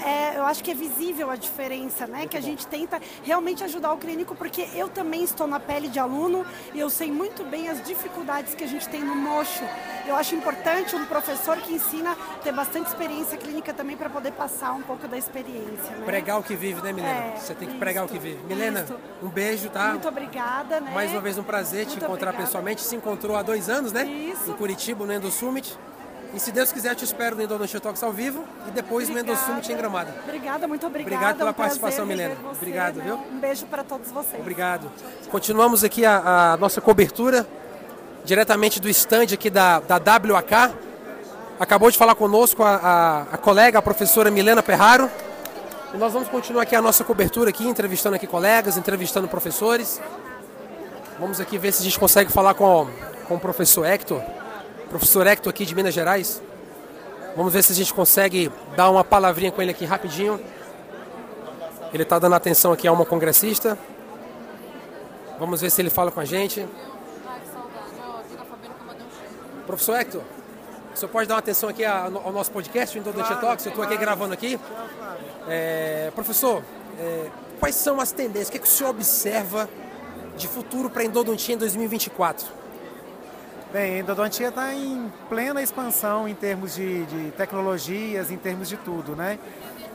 [0.04, 2.18] é, eu acho que é visível a diferença, né?
[2.18, 2.46] Muito que a bom.
[2.46, 6.80] gente tenta realmente ajudar o clínico, porque eu também estou na pele de aluno e
[6.80, 9.64] eu sei muito bem as dificuldades que a gente tem no mocho.
[10.06, 14.72] Eu acho importante um professor que ensina ter bastante experiência clínica também para poder passar
[14.72, 15.94] um pouco da experiência.
[15.96, 16.06] Né?
[16.06, 17.14] Pregar o que vive, né, Milena?
[17.14, 18.38] É, Você tem que pregar o que vive.
[18.44, 18.86] Milena,
[19.22, 19.90] um beijo, tá?
[19.90, 20.90] Muito obrigada, né?
[20.94, 22.44] Mais uma vez um prazer te Muito encontrar obrigada.
[22.46, 22.80] pessoalmente.
[22.80, 24.04] Se encontrou há dois anos, né?
[24.04, 24.50] Isso.
[24.50, 25.78] Em Curitiba, no Endo Summit.
[26.34, 29.36] E se Deus quiser, te espero no Endodontia Talks ao vivo e depois no Endo
[29.36, 30.10] Summit em Gramado.
[30.24, 31.14] Obrigada, muito obrigada.
[31.14, 32.34] Obrigado pela um participação, Milena.
[32.36, 33.04] você, Obrigado, né?
[33.04, 33.16] viu?
[33.16, 34.40] Um beijo para todos vocês.
[34.40, 34.90] Obrigado.
[35.30, 37.46] Continuamos aqui a, a nossa cobertura
[38.24, 40.74] diretamente do stand aqui da, da WAK.
[41.62, 45.08] Acabou de falar conosco a, a, a colega, a professora Milena Perraro.
[45.94, 50.00] E nós vamos continuar aqui a nossa cobertura aqui, entrevistando aqui colegas, entrevistando professores.
[51.20, 52.88] Vamos aqui ver se a gente consegue falar com,
[53.28, 54.20] com o professor Hector,
[54.90, 56.42] professor Hector aqui de Minas Gerais.
[57.36, 60.40] Vamos ver se a gente consegue dar uma palavrinha com ele aqui rapidinho.
[61.94, 63.78] Ele está dando atenção aqui a uma congressista.
[65.38, 66.66] Vamos ver se ele fala com a gente.
[69.64, 70.22] Professor Hector,
[70.94, 73.64] o senhor pode dar uma atenção aqui ao nosso podcast, o Endodontia Talks?
[73.64, 74.60] Eu estou aqui gravando aqui.
[75.48, 76.62] É, professor,
[76.98, 78.48] é, quais são as tendências?
[78.48, 79.68] O que, que o senhor observa
[80.36, 82.46] de futuro para a endodontia em 2024?
[83.72, 88.76] Bem, a endodontia está em plena expansão em termos de, de tecnologias, em termos de
[88.76, 89.38] tudo, né?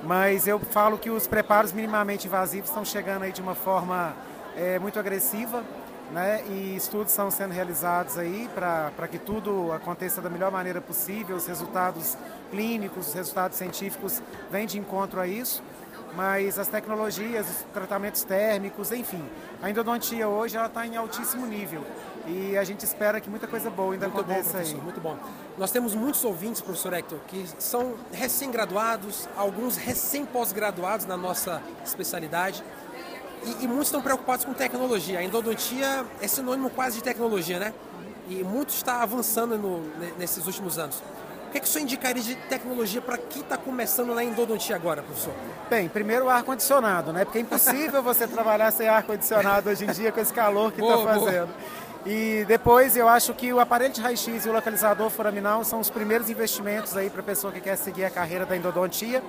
[0.03, 4.15] Mas eu falo que os preparos minimamente invasivos estão chegando aí de uma forma
[4.55, 5.63] eh, muito agressiva,
[6.11, 6.43] né?
[6.49, 11.35] E estudos estão sendo realizados aí para que tudo aconteça da melhor maneira possível.
[11.35, 12.17] Os resultados
[12.49, 15.61] clínicos, os resultados científicos vêm de encontro a isso.
[16.15, 19.23] Mas as tecnologias, os tratamentos térmicos, enfim,
[19.61, 21.83] a endodontia hoje ela está em altíssimo nível
[22.25, 24.63] e a gente espera que muita coisa boa ainda Muito bom, aconteça aí.
[24.63, 25.17] professor, muito bom.
[25.57, 32.63] Nós temos muitos ouvintes, professor Hector, que são recém-graduados, alguns recém-pós-graduados na nossa especialidade.
[33.47, 35.19] E, e muitos estão preocupados com tecnologia.
[35.19, 37.73] A endodontia é sinônimo quase de tecnologia, né?
[38.29, 41.01] E muito está avançando no- ne- nesses últimos anos.
[41.47, 44.75] O que, é que o senhor indicaria de tecnologia para quem está começando na endodontia
[44.75, 45.33] agora, professor?
[45.69, 47.23] Bem, primeiro o ar-condicionado, né?
[47.23, 50.93] Porque é impossível você trabalhar sem ar-condicionado hoje em dia com esse calor que está
[50.97, 51.25] Boa, boa.
[51.25, 51.49] fazendo.
[52.05, 55.89] E depois eu acho que o aparelho de raio-x e o localizador foraminal são os
[55.89, 59.23] primeiros investimentos aí para a pessoa que quer seguir a carreira da endodontia.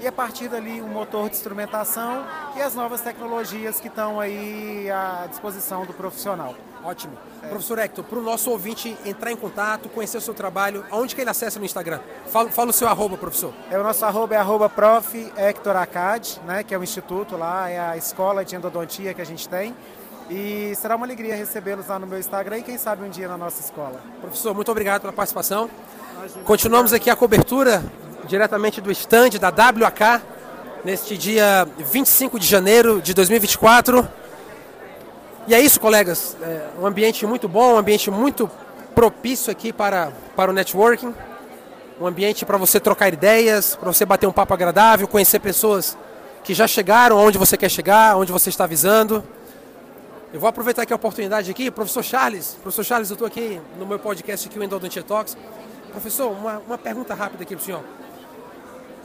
[0.00, 4.90] E a partir dali o motor de instrumentação e as novas tecnologias que estão aí
[4.90, 6.54] à disposição do profissional.
[6.84, 7.14] Ótimo.
[7.48, 11.20] Professor Hector, para o nosso ouvinte entrar em contato, conhecer o seu trabalho, aonde que
[11.20, 12.00] ele acessa no Instagram?
[12.26, 13.52] Fala, fala o seu arroba, professor.
[13.70, 15.32] É o nosso arroba é arroba prof.
[15.36, 19.26] Hector Acad, né, que é o instituto lá, é a escola de endodontia que a
[19.26, 19.74] gente tem.
[20.28, 23.36] E será uma alegria recebê-los lá no meu Instagram e quem sabe um dia na
[23.36, 24.00] nossa escola.
[24.20, 25.70] Professor, muito obrigado pela participação.
[26.44, 27.82] Continuamos aqui a cobertura
[28.26, 30.22] diretamente do stand da WAK
[30.84, 34.06] neste dia 25 de janeiro de 2024.
[35.48, 36.36] E é isso, colegas.
[36.42, 38.50] É um ambiente muito bom, um ambiente muito
[38.94, 41.14] propício aqui para, para o networking.
[42.00, 45.96] Um ambiente para você trocar ideias, para você bater um papo agradável, conhecer pessoas
[46.44, 49.24] que já chegaram onde você quer chegar, onde você está visando.
[50.32, 52.56] Eu vou aproveitar aqui a oportunidade aqui, professor Charles.
[52.60, 55.36] Professor Charles, eu estou aqui no meu podcast aqui, o Endodontia Talks.
[55.90, 57.82] Professor, uma, uma pergunta rápida aqui para o senhor.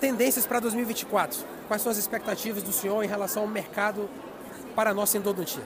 [0.02, 1.46] Tendências para 2024.
[1.68, 4.10] Quais são as expectativas do senhor em relação ao mercado
[4.76, 5.62] para a nossa endodontia?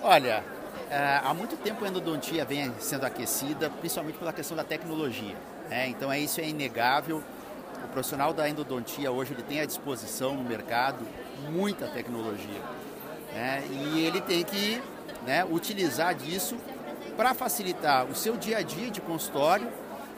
[0.00, 0.44] Olha,
[0.88, 5.34] é, há muito tempo a endodontia vem sendo aquecida, principalmente pela questão da tecnologia.
[5.68, 5.88] né?
[5.88, 7.20] Então é isso é inegável.
[7.84, 11.04] O profissional da endodontia hoje ele tem à disposição no mercado
[11.50, 12.62] muita tecnologia.
[13.34, 13.64] né?
[13.68, 14.80] E ele tem que
[15.26, 16.56] né, utilizar disso
[17.16, 19.66] para facilitar o seu dia a dia de consultório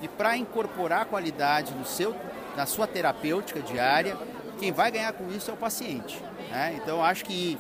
[0.03, 2.15] e para incorporar qualidade no seu,
[2.59, 4.17] na sua terapêutica diária.
[4.59, 6.21] Quem vai ganhar com isso é o paciente.
[6.51, 6.75] né?
[6.77, 7.57] Então acho que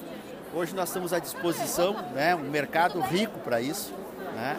[0.54, 3.92] Hoje nós estamos à disposição, né, um mercado rico para isso,
[4.34, 4.56] né,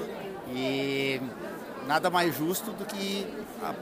[0.53, 1.19] e
[1.87, 3.27] nada mais justo do que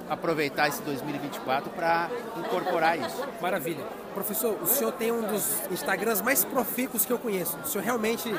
[0.10, 3.28] aproveitar esse 2024 para incorporar isso.
[3.41, 3.84] Maravilha.
[4.13, 7.58] Professor, o senhor tem um dos Instagrams mais profícuos que eu conheço.
[7.58, 8.30] O senhor realmente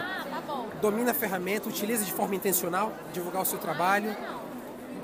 [0.80, 4.16] domina a ferramenta, utiliza de forma intencional divulgar o seu trabalho.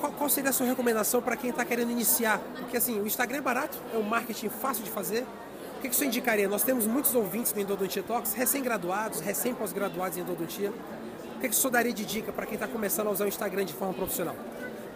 [0.00, 2.40] Qual, qual seria a sua recomendação para quem está querendo iniciar?
[2.58, 5.24] Porque assim, o Instagram é barato, é um marketing fácil de fazer.
[5.78, 6.48] O que, que o senhor indicaria?
[6.48, 10.70] Nós temos muitos ouvintes no Endodontia Talks, recém-graduados, recém-pós-graduados em endodontia.
[11.36, 13.28] O que, que o senhor daria de dica para quem está começando a usar o
[13.28, 14.34] Instagram de forma profissional?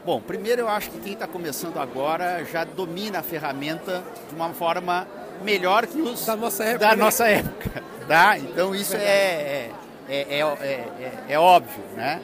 [0.04, 4.48] Bom, primeiro eu acho que quem está começando agora já domina a ferramenta de uma
[4.54, 5.06] forma
[5.42, 7.02] melhor que os Da nossa época, Da né?
[7.04, 8.38] nossa época, tá?
[8.38, 9.70] Então isso é, é,
[10.08, 12.22] é, é, é- é óbvio, né?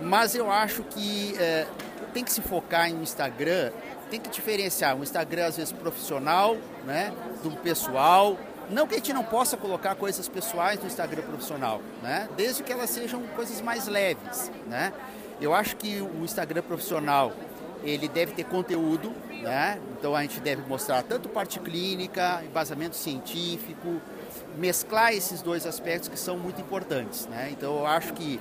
[0.00, 1.66] Mas eu acho que é,
[2.12, 3.70] tem que se focar em Instagram,
[4.10, 7.12] tem que diferenciar um Instagram às vezes profissional, né?
[7.42, 8.38] Do pessoal.
[8.70, 12.28] Não que a gente não possa colocar coisas pessoais no Instagram profissional, né?
[12.36, 14.92] Desde que elas sejam coisas mais leves, né?
[15.40, 17.32] Eu acho que o Instagram profissional
[17.82, 19.80] ele deve ter conteúdo, né?
[19.98, 24.00] então a gente deve mostrar tanto parte clínica, embasamento científico,
[24.56, 27.26] mesclar esses dois aspectos que são muito importantes.
[27.26, 27.50] Né?
[27.52, 28.40] Então eu acho que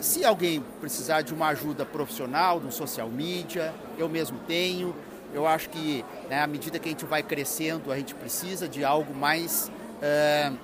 [0.00, 4.94] se alguém precisar de uma ajuda profissional, no social media, eu mesmo tenho.
[5.32, 8.84] Eu acho que né, à medida que a gente vai crescendo, a gente precisa de
[8.84, 10.56] algo mais uh,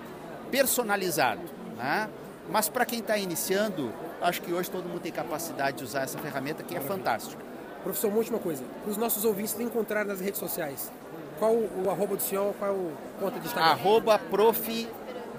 [0.50, 1.42] personalizado.
[1.76, 2.08] Né?
[2.50, 6.18] Mas para quem está iniciando, acho que hoje todo mundo tem capacidade de usar essa
[6.18, 7.42] ferramenta que é fantástica.
[7.82, 8.62] Professor, uma última coisa.
[8.82, 10.92] Para os nossos ouvintes te encontrar nas redes sociais,
[11.38, 13.70] qual o, o arroba do senhor, qual o conta de Instagram?
[13.70, 14.88] Arroba prof.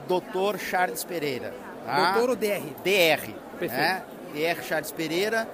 [0.10, 0.58] Dr.
[0.58, 1.54] Charles Pereira.
[1.86, 2.14] Tá?
[2.14, 2.64] Doutor ou DR?
[2.84, 3.36] DR.
[3.60, 3.82] Perfeito.
[3.82, 4.04] Né?
[4.34, 5.48] DR Charles Pereira.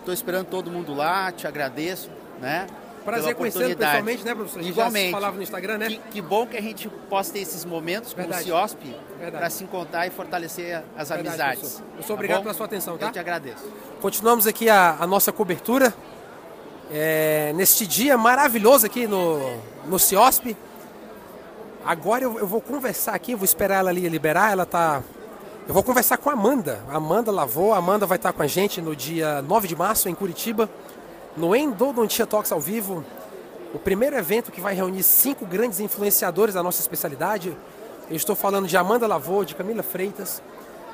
[0.00, 2.10] Estou esperando todo mundo lá, te agradeço.
[2.40, 2.66] Né?
[3.04, 4.60] Prazer conhecê-lo pessoalmente, né, professor?
[4.60, 5.10] A gente Igualmente.
[5.12, 5.88] falava no Instagram, né?
[5.88, 8.42] Que, que bom que a gente possa ter esses momentos com Verdade.
[8.44, 8.96] o CIOSP
[9.30, 11.58] para se encontrar e fortalecer as Verdade, amizades.
[11.60, 11.82] professor.
[11.84, 12.42] Professor, Tá obrigado bom?
[12.44, 13.06] pela sua atenção, tá?
[13.06, 13.70] Eu te agradeço.
[14.00, 15.92] Continuamos aqui a, a nossa cobertura
[16.90, 20.56] é, neste dia maravilhoso aqui no, no CIOSP.
[21.84, 24.52] Agora eu, eu vou conversar aqui, vou esperar ela ali liberar.
[24.52, 25.02] Ela tá.
[25.66, 26.84] Eu vou conversar com a Amanda.
[26.90, 27.72] A Amanda Lavou.
[27.72, 30.68] A Amanda vai estar com a gente no dia 9 de março em Curitiba,
[31.34, 33.02] no Endodontia Talks ao vivo.
[33.72, 37.56] O primeiro evento que vai reunir cinco grandes influenciadores da nossa especialidade.
[38.10, 40.42] Eu estou falando de Amanda Lavou, de Camila Freitas,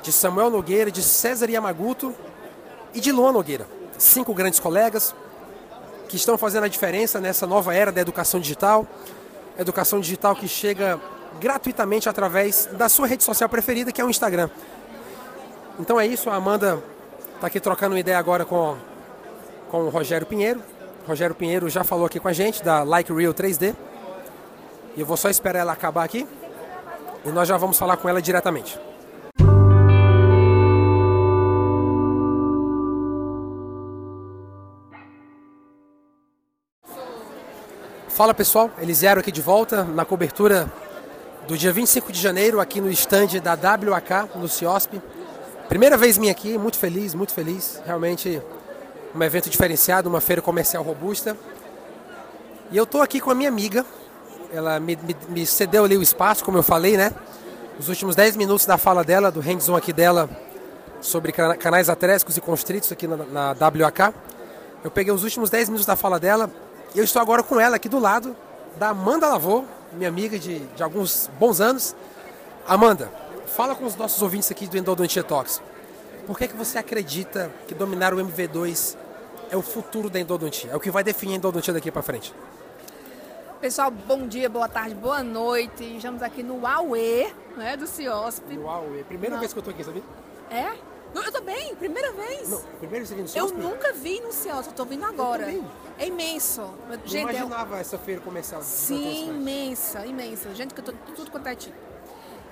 [0.01, 2.15] de Samuel Nogueira, de César Yamaguto
[2.93, 3.67] e de Luan Nogueira.
[3.97, 5.13] Cinco grandes colegas
[6.07, 8.87] que estão fazendo a diferença nessa nova era da educação digital.
[9.59, 10.97] Educação digital que chega
[11.39, 14.49] gratuitamente através da sua rede social preferida, que é o Instagram.
[15.79, 16.81] Então é isso, a Amanda
[17.35, 18.75] está aqui trocando uma ideia agora com,
[19.69, 20.61] com o Rogério Pinheiro.
[21.07, 23.75] Rogério Pinheiro já falou aqui com a gente da Like Real 3D.
[24.95, 26.27] E eu vou só esperar ela acabar aqui
[27.23, 28.79] e nós já vamos falar com ela diretamente.
[38.09, 40.71] Fala pessoal, Elisiero aqui de volta na cobertura
[41.47, 45.01] do dia 25 de janeiro aqui no estande da WAK no CIOSP.
[45.67, 47.81] Primeira vez minha aqui, muito feliz, muito feliz.
[47.85, 48.41] Realmente
[49.15, 51.35] um evento diferenciado, uma feira comercial robusta.
[52.71, 53.85] E eu estou aqui com a minha amiga,
[54.53, 57.11] ela me, me, me cedeu ali o espaço, como eu falei, né?
[57.77, 60.29] Os últimos 10 minutos da fala dela, do hands-on aqui dela,
[61.01, 64.13] sobre cana- canais atrésicos e constritos aqui na, na WAK.
[64.83, 66.49] Eu peguei os últimos 10 minutos da fala dela
[66.95, 68.35] e eu estou agora com ela aqui do lado
[68.77, 71.95] da Amanda Lavô, minha amiga de, de alguns bons anos.
[72.67, 73.11] Amanda,
[73.47, 75.61] fala com os nossos ouvintes aqui do Endodontia Talks.
[76.25, 78.95] Por que, que você acredita que dominar o MV2
[79.49, 80.71] é o futuro da endodontia?
[80.71, 82.33] É o que vai definir a endodontia daqui para frente?
[83.59, 85.83] Pessoal, bom dia, boa tarde, boa noite.
[85.97, 88.57] Estamos aqui no AUE, né, do CIOSP.
[88.97, 89.39] É a primeira Não.
[89.39, 90.01] vez que eu tô aqui, sabia?
[90.49, 90.71] É?
[91.13, 92.49] Não, eu também, primeira vez.
[92.49, 93.57] Não, primeiro você no eu CIOSP?
[93.59, 95.45] nunca vi no CIOSP, eu tô vindo agora.
[95.45, 95.63] também.
[96.01, 96.61] É imenso.
[96.89, 98.63] Não Gente, é, imaginava essa feira comercial.
[98.63, 100.51] sim, imensa, imensa.
[100.55, 101.77] Gente, que eu tô tudo quanto é tipo.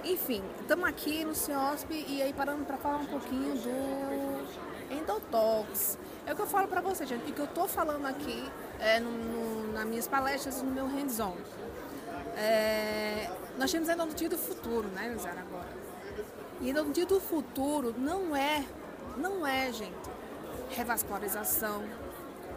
[0.04, 5.98] Enfim, estamos aqui no CIOSP e aí parando para falar um pouquinho do Endotox.
[6.28, 8.48] É o que eu falo para você, gente, e que eu tô falando aqui
[8.80, 11.36] é, no, no, nas minhas palestras e no meu hands-on.
[12.38, 15.68] É, nós temos a endodontia do futuro, né, Zara, agora.
[16.62, 18.64] E endodontia do futuro não é,
[19.18, 20.10] não é, gente,
[20.70, 21.84] revascularização,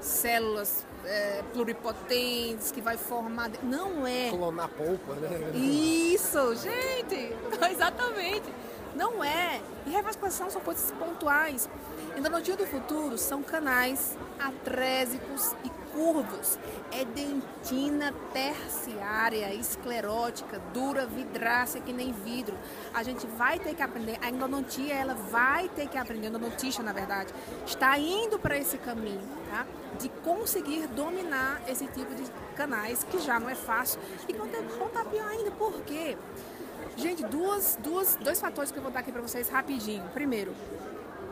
[0.02, 3.50] células é, pluripotentes que vai formar...
[3.62, 4.30] Não é.
[4.30, 5.52] Clonar polpa, né?
[5.54, 7.34] Isso, gente!
[7.70, 8.52] Exatamente.
[8.94, 9.60] Não é.
[9.86, 11.68] E revascularização são coisas pontuais.
[12.16, 16.59] Endodontia do futuro são canais atrésicos e curvos.
[16.92, 22.55] É dentina terciária, esclerótica, dura, vidrácea, que nem vidro.
[22.92, 26.83] A gente vai ter que aprender, a endodontia, ela vai ter que aprender, a endodontista,
[26.83, 27.33] na verdade,
[27.66, 29.66] está indo para esse caminho, tá?
[29.98, 32.25] De conseguir dominar esse tipo de
[32.57, 33.98] canais, que já não é fácil.
[34.29, 36.16] E quando está pior ainda, por quê?
[36.96, 40.05] Gente, duas, duas, dois fatores que eu vou dar aqui para vocês rapidinho.
[40.12, 40.55] Primeiro,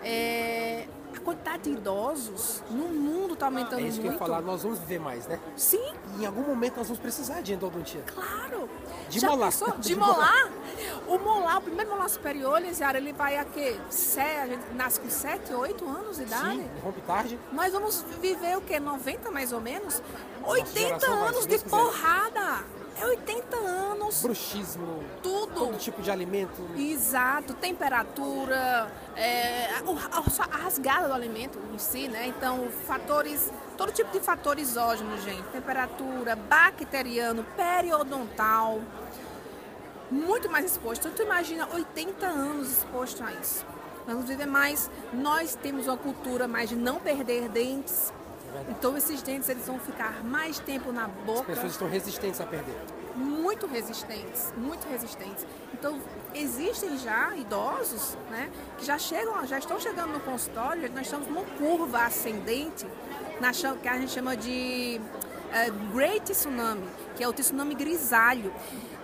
[0.03, 0.87] é,
[1.17, 4.19] a quantidade de idosos no mundo está aumentando É isso que eu ia muito.
[4.19, 5.39] falar, nós vamos viver mais, né?
[5.57, 8.03] Sim, E em algum momento nós vamos precisar de endodontia.
[8.07, 8.69] claro.
[9.09, 9.51] De Já molar.
[9.51, 9.71] pensou?
[9.79, 10.49] De, De molar?
[11.09, 13.77] O molar, o primeiro molar superior, Elisiara, ele vai a quê?
[13.91, 16.51] Se- a gente nasce com 7, 8 anos de idade?
[16.59, 17.39] Sim, rompe tarde.
[17.53, 18.79] Nós vamos viver o quê?
[18.79, 20.01] 90 mais ou menos?
[20.45, 21.69] 80 geração vai, anos de quiser.
[21.69, 22.65] porrada!
[23.01, 25.55] É 80 anos, Bruxismo, tudo.
[25.55, 26.61] todo tipo de alimento.
[26.77, 29.83] Exato, temperatura, é, a,
[30.19, 32.27] a- rasgada do alimento em si, né?
[32.27, 35.43] Então, fatores, todo tipo de fator exógeno, gente.
[35.45, 38.81] Temperatura, bacteriano, periodontal,
[40.11, 41.07] muito mais exposto.
[41.09, 43.65] Então, tu imagina 80 anos exposto a isso.
[44.07, 48.13] Nós vamos viver mais, nós temos uma cultura mais de não perder dentes,
[48.69, 52.47] Então esses dentes eles vão ficar mais tempo na As boca, pessoas estão resistentes a
[52.47, 52.75] perder.
[53.17, 55.47] muito resistentes, muito resistentes.
[55.75, 56.01] Então
[56.35, 61.45] existem já idosos, né, que já chegam, já estão chegando no consultório, nós estamos numa
[61.59, 62.87] curva ascendente,
[63.41, 65.01] na que a gente chama de
[65.53, 66.87] eh, Great Tsunami,
[67.17, 68.53] que é o tsunami grisalho,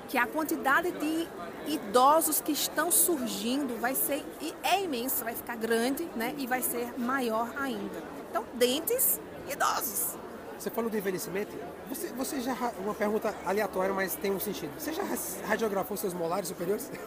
[0.09, 1.29] que a quantidade de
[1.67, 6.63] idosos que estão surgindo vai ser e é imensa, vai ficar grande, né, e vai
[6.63, 8.03] ser maior ainda.
[8.31, 9.21] Então dentes
[9.51, 10.17] idosos.
[10.59, 11.55] Você falou do envelhecimento.
[11.89, 12.55] Você, você já.
[12.79, 14.73] Uma pergunta aleatória, mas tem um sentido.
[14.79, 15.03] Você já
[15.47, 16.91] radiografou seus molares superiores?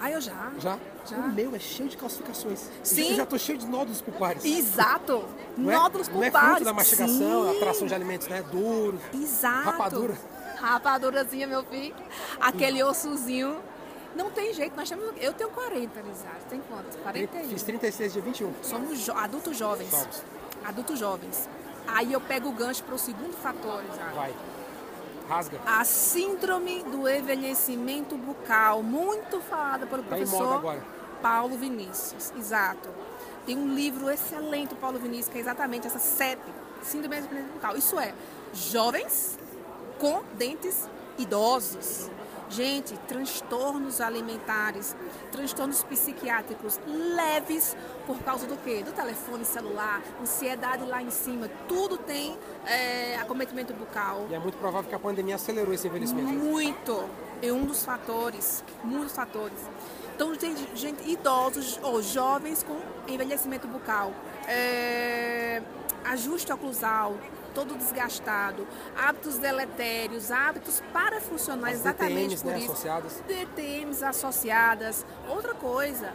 [0.00, 0.50] Ah, eu já.
[0.58, 0.78] Já?
[1.06, 1.16] Já.
[1.16, 2.68] O meu é cheio de calcificações.
[2.82, 3.12] Sim.
[3.12, 4.44] Eu já tô cheio de nódulos pulpares.
[4.44, 5.24] Exato.
[5.56, 6.48] Não é- Nódulos Não é pulpares.
[6.50, 7.56] fruto da mastigação, Sim.
[7.56, 8.44] atração de alimentos, né?
[8.52, 9.00] Duros.
[9.14, 9.64] Exato.
[9.70, 10.14] Rapadura.
[10.58, 11.94] Rapadurazinha, meu filho.
[12.38, 13.56] Aquele ossozinho.
[14.14, 15.06] Não tem jeito, nós temos.
[15.20, 16.40] Eu tenho 40, Lizardo.
[16.50, 16.98] Tem quanto?
[16.98, 17.48] 41.
[17.48, 18.52] Fiz 36 dia 21.
[18.62, 19.90] Somos jo- adultos jovens.
[19.90, 20.22] Somos.
[20.64, 21.48] Adultos jovens.
[21.86, 24.14] Aí eu pego o gancho para o segundo fator, Lizardo.
[24.14, 24.34] Vai.
[25.28, 25.60] Rasga.
[25.64, 30.82] A síndrome do envelhecimento bucal, muito falada pelo Tá professor.
[31.22, 32.32] Paulo Vinícius.
[32.36, 32.90] Exato.
[33.46, 36.40] Tem um livro excelente do Paulo Vinícius, que é exatamente essa CEP,
[36.82, 37.76] síndrome do envelhecimento bucal.
[37.76, 38.14] Isso é,
[38.52, 39.38] jovens
[39.98, 40.88] com dentes
[41.18, 42.10] idosos.
[42.48, 44.94] Gente, transtornos alimentares,
[45.32, 47.76] transtornos psiquiátricos leves
[48.06, 48.82] por causa do quê?
[48.82, 52.36] Do telefone celular, ansiedade lá em cima, tudo tem
[52.66, 54.26] é, acometimento bucal.
[54.30, 56.28] E é muito provável que a pandemia acelerou esse envelhecimento.
[56.28, 57.08] Muito.
[57.42, 58.62] É um dos fatores.
[58.82, 59.58] Muitos fatores.
[60.14, 62.78] Então, tem gente, idosos ou jovens com
[63.12, 64.12] envelhecimento bucal.
[64.46, 65.60] É,
[66.04, 67.16] ajuste oclusal,
[67.54, 68.66] todo desgastado.
[68.96, 72.72] Hábitos deletérios, hábitos parafuncionais, exatamente DTMs, por né, isso.
[72.72, 73.22] associadas.
[73.26, 75.06] DTMs associadas.
[75.28, 76.12] Outra coisa,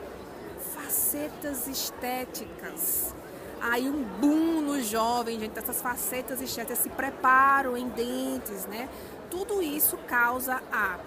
[0.75, 3.15] facetas estéticas.
[3.61, 8.87] Aí um boom no jovem, gente, essas facetas estéticas, se preparo em dentes, né?
[9.29, 10.97] Tudo isso causa a,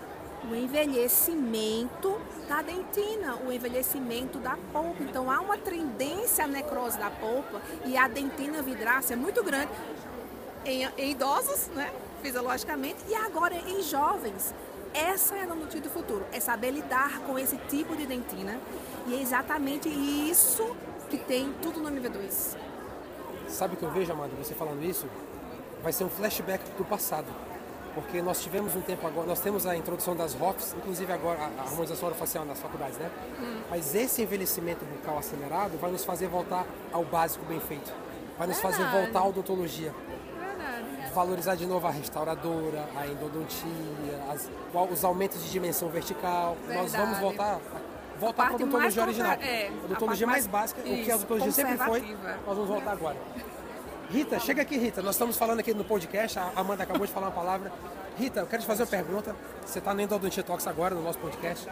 [0.50, 5.02] o envelhecimento da dentina, o envelhecimento da polpa.
[5.02, 9.70] Então há uma tendência à necrose da polpa e a dentina vidrácea é muito grande
[10.64, 11.92] em, em idosos, né?
[12.22, 14.54] Fisiologicamente, e agora em jovens.
[14.94, 18.58] Essa é a notícia do futuro, é saber lidar com esse tipo de dentina.
[19.06, 20.76] E é exatamente isso
[21.08, 22.56] que tem tudo no MV2.
[23.48, 25.06] Sabe o que eu vejo, Amado, você falando isso?
[25.82, 27.26] Vai ser um flashback do passado.
[27.94, 31.62] Porque nós tivemos um tempo agora, nós temos a introdução das ROFs, inclusive agora a
[31.62, 33.10] harmonização orofacial nas faculdades, né?
[33.68, 37.92] Mas esse envelhecimento bucal acelerado vai nos fazer voltar ao básico bem feito.
[38.38, 39.04] Vai nos fazer Verdade.
[39.04, 39.92] voltar à odontologia.
[41.12, 41.14] Verdade.
[41.14, 43.70] Valorizar de novo a restauradora, a endodontia,
[44.32, 44.48] as-
[44.90, 46.56] os aumentos de dimensão vertical.
[46.68, 47.20] Nós vamos Verdade.
[47.20, 47.58] voltar,
[48.18, 49.32] voltar para a parte mais odontologia original.
[49.40, 52.00] é, a a odontologia mais mais- básica, o que a isso, odontologia sempre foi,
[52.46, 53.16] nós vamos voltar agora.
[54.10, 55.00] Rita, chega aqui, Rita.
[55.00, 57.72] Nós estamos falando aqui no podcast, a Amanda acabou de falar uma palavra.
[58.18, 59.34] Rita, eu quero te fazer uma pergunta.
[59.64, 61.66] Você está no Endodontia Talks agora, no nosso podcast.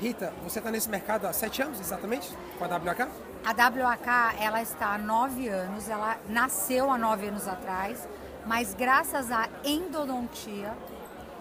[0.00, 3.08] Rita, você está nesse mercado há sete anos, exatamente, com a WK?
[3.44, 8.08] A WAK, ela está há nove anos, ela nasceu há nove anos atrás,
[8.48, 10.74] mas graças à endodontia,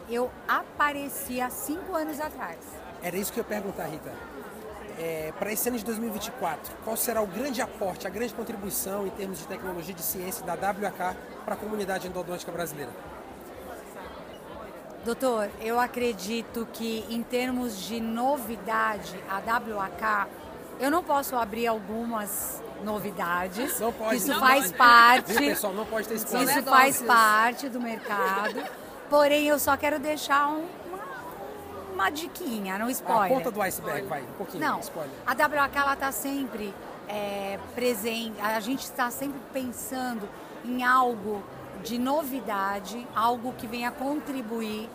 [0.09, 2.57] eu apareci há cinco anos atrás.
[3.01, 4.13] Era isso que eu ia perguntar, Rita.
[4.99, 9.09] É, para esse ano de 2024, qual será o grande aporte, a grande contribuição em
[9.11, 12.91] termos de tecnologia e de ciência da WK para a comunidade endodôntica brasileira?
[15.05, 20.29] Doutor, eu acredito que em termos de novidade, a WAK,
[20.79, 23.79] eu não posso abrir algumas novidades.
[23.79, 24.17] Não pode.
[24.17, 24.73] Isso não faz pode.
[24.77, 25.33] parte.
[25.33, 25.73] Viu, pessoal?
[25.73, 26.57] Não pode ter spoiler.
[26.57, 28.63] Isso faz parte do mercado.
[29.09, 33.29] Porém, eu só quero deixar um- uma, uma diquinha, não A spoiler.
[33.29, 35.11] ponta do iceberg, vai, um pouquinho, Não, spoiler.
[35.25, 36.73] a WAK ela está sempre
[37.09, 40.27] é, presente, a gente está sempre pensando
[40.65, 41.41] em algo
[41.81, 44.89] de novidade, algo que venha contribuir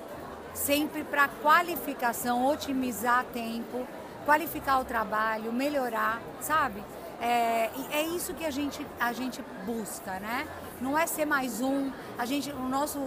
[0.53, 3.87] sempre para qualificação, otimizar tempo,
[4.25, 6.83] qualificar o trabalho, melhorar, sabe?
[7.21, 10.47] É, é isso que a gente, a gente busca, né?
[10.81, 12.99] Não é ser mais um, a gente, o nosso,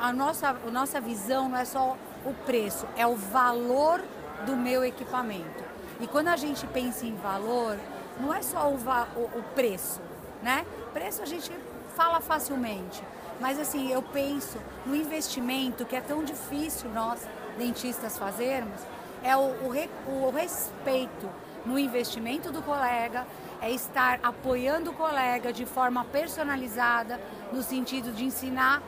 [0.00, 4.02] a, nossa, a nossa visão não é só o preço, é o valor
[4.44, 5.64] do meu equipamento.
[6.00, 7.78] E quando a gente pensa em valor,
[8.20, 10.00] não é só o, o, o preço,
[10.42, 10.66] né?
[10.92, 11.50] Preço a gente
[11.96, 13.02] fala facilmente,
[13.40, 17.26] mas assim, eu penso no investimento que é tão difícil nós,
[17.56, 18.80] dentistas, fazermos,
[19.22, 21.28] é o, o re- o respeito
[21.64, 23.26] no investimento do colega,
[23.60, 27.20] é estar apoiando o colega de forma personalizada,
[27.52, 28.82] no sentido de ensinar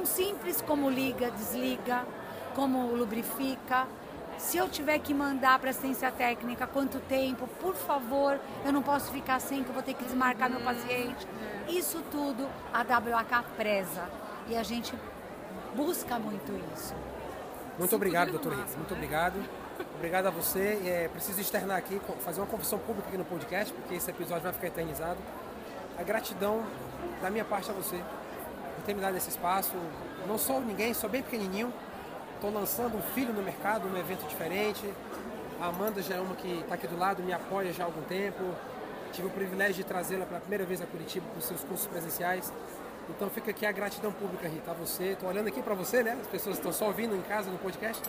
[0.00, 2.04] um simples como liga, desliga,
[2.54, 3.86] como lubrifica,
[4.38, 7.46] Se eu tiver que mandar para assistência técnica, quanto tempo?
[7.60, 11.26] Por favor, eu não posso ficar sem, que eu vou ter que desmarcar meu paciente.
[11.68, 14.02] Isso tudo a WAK preza.
[14.48, 14.94] E a gente
[15.76, 16.94] busca muito isso.
[17.78, 18.76] Muito obrigado, doutor Rita.
[18.76, 19.34] Muito obrigado.
[20.02, 20.82] Obrigado a você.
[20.84, 24.52] É, preciso externar aqui, fazer uma confissão pública aqui no podcast, porque esse episódio vai
[24.52, 25.16] ficar eternizado.
[25.96, 26.66] A gratidão
[27.22, 27.98] da minha parte a você
[28.74, 29.70] por ter me dado esse espaço.
[30.26, 31.72] Não sou ninguém, sou bem pequenininho.
[32.34, 34.92] Estou lançando um filho no mercado, num evento diferente.
[35.60, 38.02] A Amanda já é uma que está aqui do lado, me apoia já há algum
[38.02, 38.42] tempo.
[39.12, 42.52] Tive o privilégio de trazê-la pela primeira vez a Curitiba para os seus cursos presenciais.
[43.08, 45.12] Então fica aqui a gratidão pública, Rita, a você.
[45.12, 46.18] Estou olhando aqui para você, né?
[46.20, 48.02] As pessoas estão só ouvindo em casa no podcast,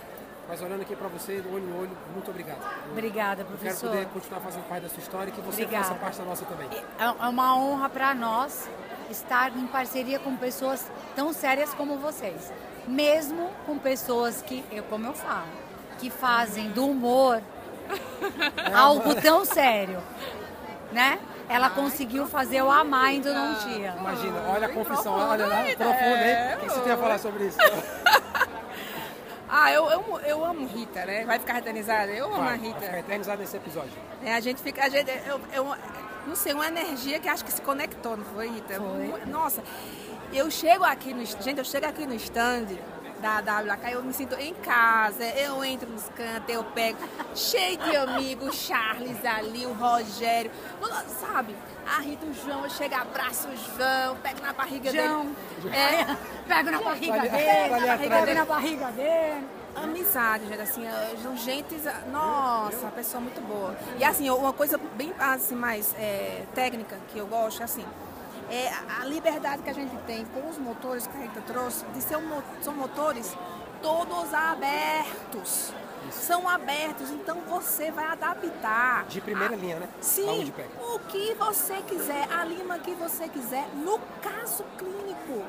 [0.47, 2.59] mas olhando aqui para você, olho no olho, muito obrigado.
[2.91, 3.87] Obrigada, professor.
[3.87, 5.85] Eu quero poder continuar fazendo parte da sua história e que você Obrigada.
[5.85, 6.67] faça parte da nossa também.
[6.99, 8.67] É, é uma honra para nós
[9.09, 10.85] estar em parceria com pessoas
[11.15, 12.51] tão sérias como vocês.
[12.87, 15.47] Mesmo com pessoas que, eu, como eu falo,
[15.99, 17.41] que fazem do humor
[18.75, 20.01] algo tão sério,
[20.91, 21.19] né?
[21.49, 23.95] ela conseguiu fazer eu amar a endodontia.
[23.99, 26.55] Imagina, olha a confissão, olha lá, profunda, hein?
[26.55, 27.57] O que você tem a falar sobre isso?
[29.55, 31.23] Ah, eu, eu, eu amo Rita, né?
[31.25, 32.11] Vai ficar eternizada?
[32.11, 32.79] Eu amo vai, a Rita.
[32.79, 33.93] Vai ficar eternizada nesse episódio.
[34.25, 34.83] É, a gente fica.
[34.83, 35.75] A gente, eu, eu,
[36.25, 38.81] não sei, uma energia que acho que se conectou, não foi, Rita?
[38.81, 39.25] Foi.
[39.27, 39.61] Nossa,
[40.33, 41.23] eu chego aqui no.
[41.23, 42.65] Gente, eu chego aqui no stand
[43.23, 46.97] da WK, eu me sinto em casa, eu entro nos cantos, eu pego,
[47.33, 50.51] cheio de amigos, Charles ali, o Rogério,
[51.21, 51.55] sabe?
[51.87, 55.25] A Rita, o João, eu chego, abraço o João, pego na barriga João.
[55.61, 55.75] dele.
[55.75, 56.17] É,
[56.47, 60.83] pego na barriga dele, pego na barriga dele amizade, gente, assim,
[61.21, 61.75] são gente,
[62.11, 63.75] nossa, pessoa muito boa.
[63.97, 67.85] E assim, uma coisa bem assim, mais é, técnica que eu gosto, é assim,
[68.49, 68.71] é,
[69.01, 72.17] a liberdade que a gente tem com os motores que a gente trouxe, de ser
[72.17, 73.35] um, são motores
[73.81, 75.73] todos abertos.
[76.11, 79.05] São abertos, então você vai adaptar.
[79.05, 79.89] De primeira a, linha, né?
[80.01, 85.45] Sim, o que você quiser, a lima que você quiser, no caso clínico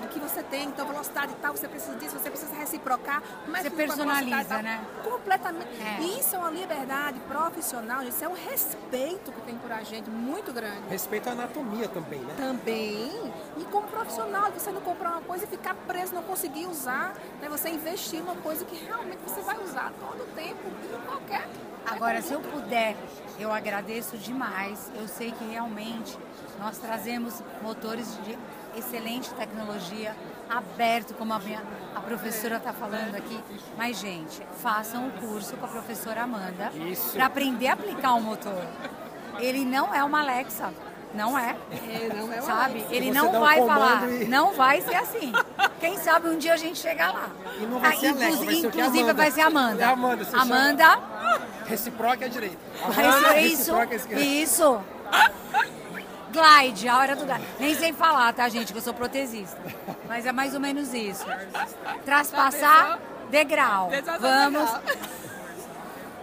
[0.00, 3.22] do que você tem, então velocidade e tal, você precisa disso, você precisa reciprocar.
[3.46, 4.84] Mas você personaliza, né?
[5.04, 5.68] Completamente.
[5.80, 6.02] É.
[6.18, 10.52] Isso é uma liberdade profissional, isso é um respeito que tem por a gente muito
[10.52, 10.88] grande.
[10.88, 12.34] Respeito à anatomia também, né?
[12.36, 13.32] Também.
[13.56, 17.48] E como profissional, você não comprar uma coisa e ficar preso, não conseguir usar, né?
[17.48, 21.48] você investir numa coisa que realmente você vai usar todo o tempo, em qualquer.
[21.86, 22.96] Agora, se eu puder,
[23.38, 24.90] eu agradeço demais.
[24.94, 26.18] Eu sei que realmente
[26.58, 28.38] nós trazemos motores de
[28.76, 30.14] excelente tecnologia,
[30.48, 31.62] aberto, como a, minha,
[31.94, 33.38] a professora está falando aqui.
[33.76, 36.72] Mas, gente, façam o curso com a professora Amanda
[37.12, 38.66] para aprender a aplicar o motor.
[39.38, 40.72] Ele não é uma Alexa.
[41.14, 41.56] Não é.
[41.72, 42.84] é não é sabe?
[42.90, 44.08] Ele não vai um falar.
[44.08, 44.24] E...
[44.26, 45.32] Não vai ser assim.
[45.80, 47.30] Quem sabe um dia a gente chega lá.
[47.58, 49.82] E não vai ah, ser Alexa, vai ser inclusive vai ser Amanda.
[49.82, 50.26] É Amanda.
[50.34, 51.00] Amanda.
[51.66, 52.50] Reciproca é.
[52.84, 53.72] Amanda, isso.
[53.90, 54.14] Isso.
[54.16, 54.80] isso.
[56.32, 57.42] Glide, a hora do glide.
[57.58, 59.58] Nem sei falar, tá, gente, que eu sou protesista.
[60.06, 61.24] Mas é mais ou menos isso.
[62.04, 62.98] Traspassar
[63.30, 63.90] degrau.
[64.20, 64.70] Vamos.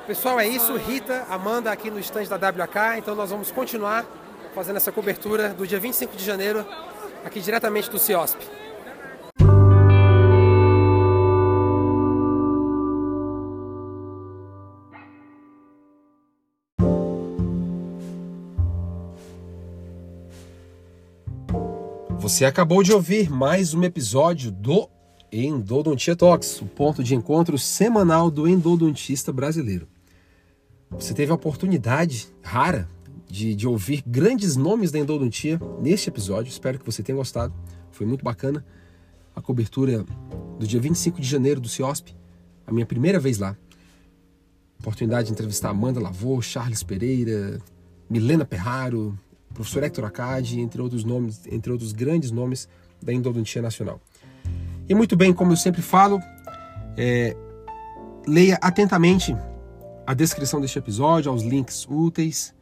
[0.07, 0.75] Pessoal, é isso.
[0.75, 2.97] Rita, Amanda aqui no estande da WK.
[2.97, 4.05] Então nós vamos continuar
[4.53, 6.65] fazendo essa cobertura do dia 25 de janeiro,
[7.25, 8.47] aqui diretamente do CIOSP.
[22.25, 24.89] Você acabou de ouvir mais um episódio do
[25.31, 29.87] Endodontia Talks, o ponto de encontro semanal do endodontista brasileiro.
[30.89, 32.89] Você teve a oportunidade rara
[33.29, 36.49] de, de ouvir grandes nomes da endodontia neste episódio.
[36.49, 37.53] Espero que você tenha gostado.
[37.91, 38.65] Foi muito bacana
[39.35, 40.03] a cobertura
[40.57, 42.15] do dia 25 de janeiro do CIOSP,
[42.65, 43.55] a minha primeira vez lá.
[44.79, 47.61] Oportunidade de entrevistar Amanda Lavô, Charles Pereira,
[48.09, 49.15] Milena Perraro,
[49.55, 52.69] professor Hector Acadi, entre outros nomes, entre outros grandes nomes
[53.01, 53.99] da endodontia nacional.
[54.87, 56.19] E muito bem, como eu sempre falo,
[56.95, 57.35] é,
[58.27, 59.35] leia atentamente
[60.05, 62.53] a descrição deste episódio, aos links úteis.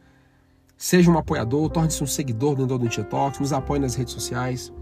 [0.76, 4.72] Seja um apoiador, torne-se um seguidor do Endodontia Talks, nos apoie nas redes sociais.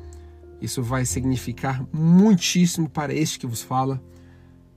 [0.60, 4.00] Isso vai significar muitíssimo para este que vos fala,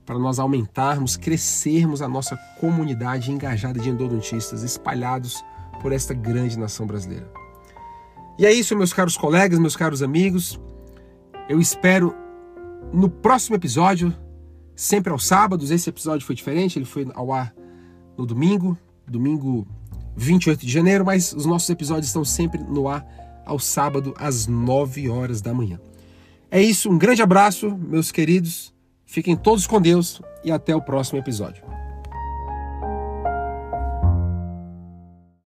[0.04, 5.44] para nós aumentarmos, crescermos a nossa comunidade engajada de endodontistas espalhados
[5.80, 7.30] por esta grande nação brasileira.
[8.38, 10.60] E é isso, meus caros colegas, meus caros amigos.
[11.48, 12.14] Eu espero
[12.92, 14.14] no próximo episódio,
[14.74, 15.70] sempre aos sábados.
[15.70, 17.54] Esse episódio foi diferente, ele foi ao ar
[18.16, 19.66] no domingo, domingo
[20.16, 23.06] 28 de janeiro, mas os nossos episódios estão sempre no ar
[23.44, 25.80] ao sábado às 9 horas da manhã.
[26.50, 28.74] É isso, um grande abraço, meus queridos,
[29.06, 31.75] Fiquem todos com Deus e até o próximo episódio.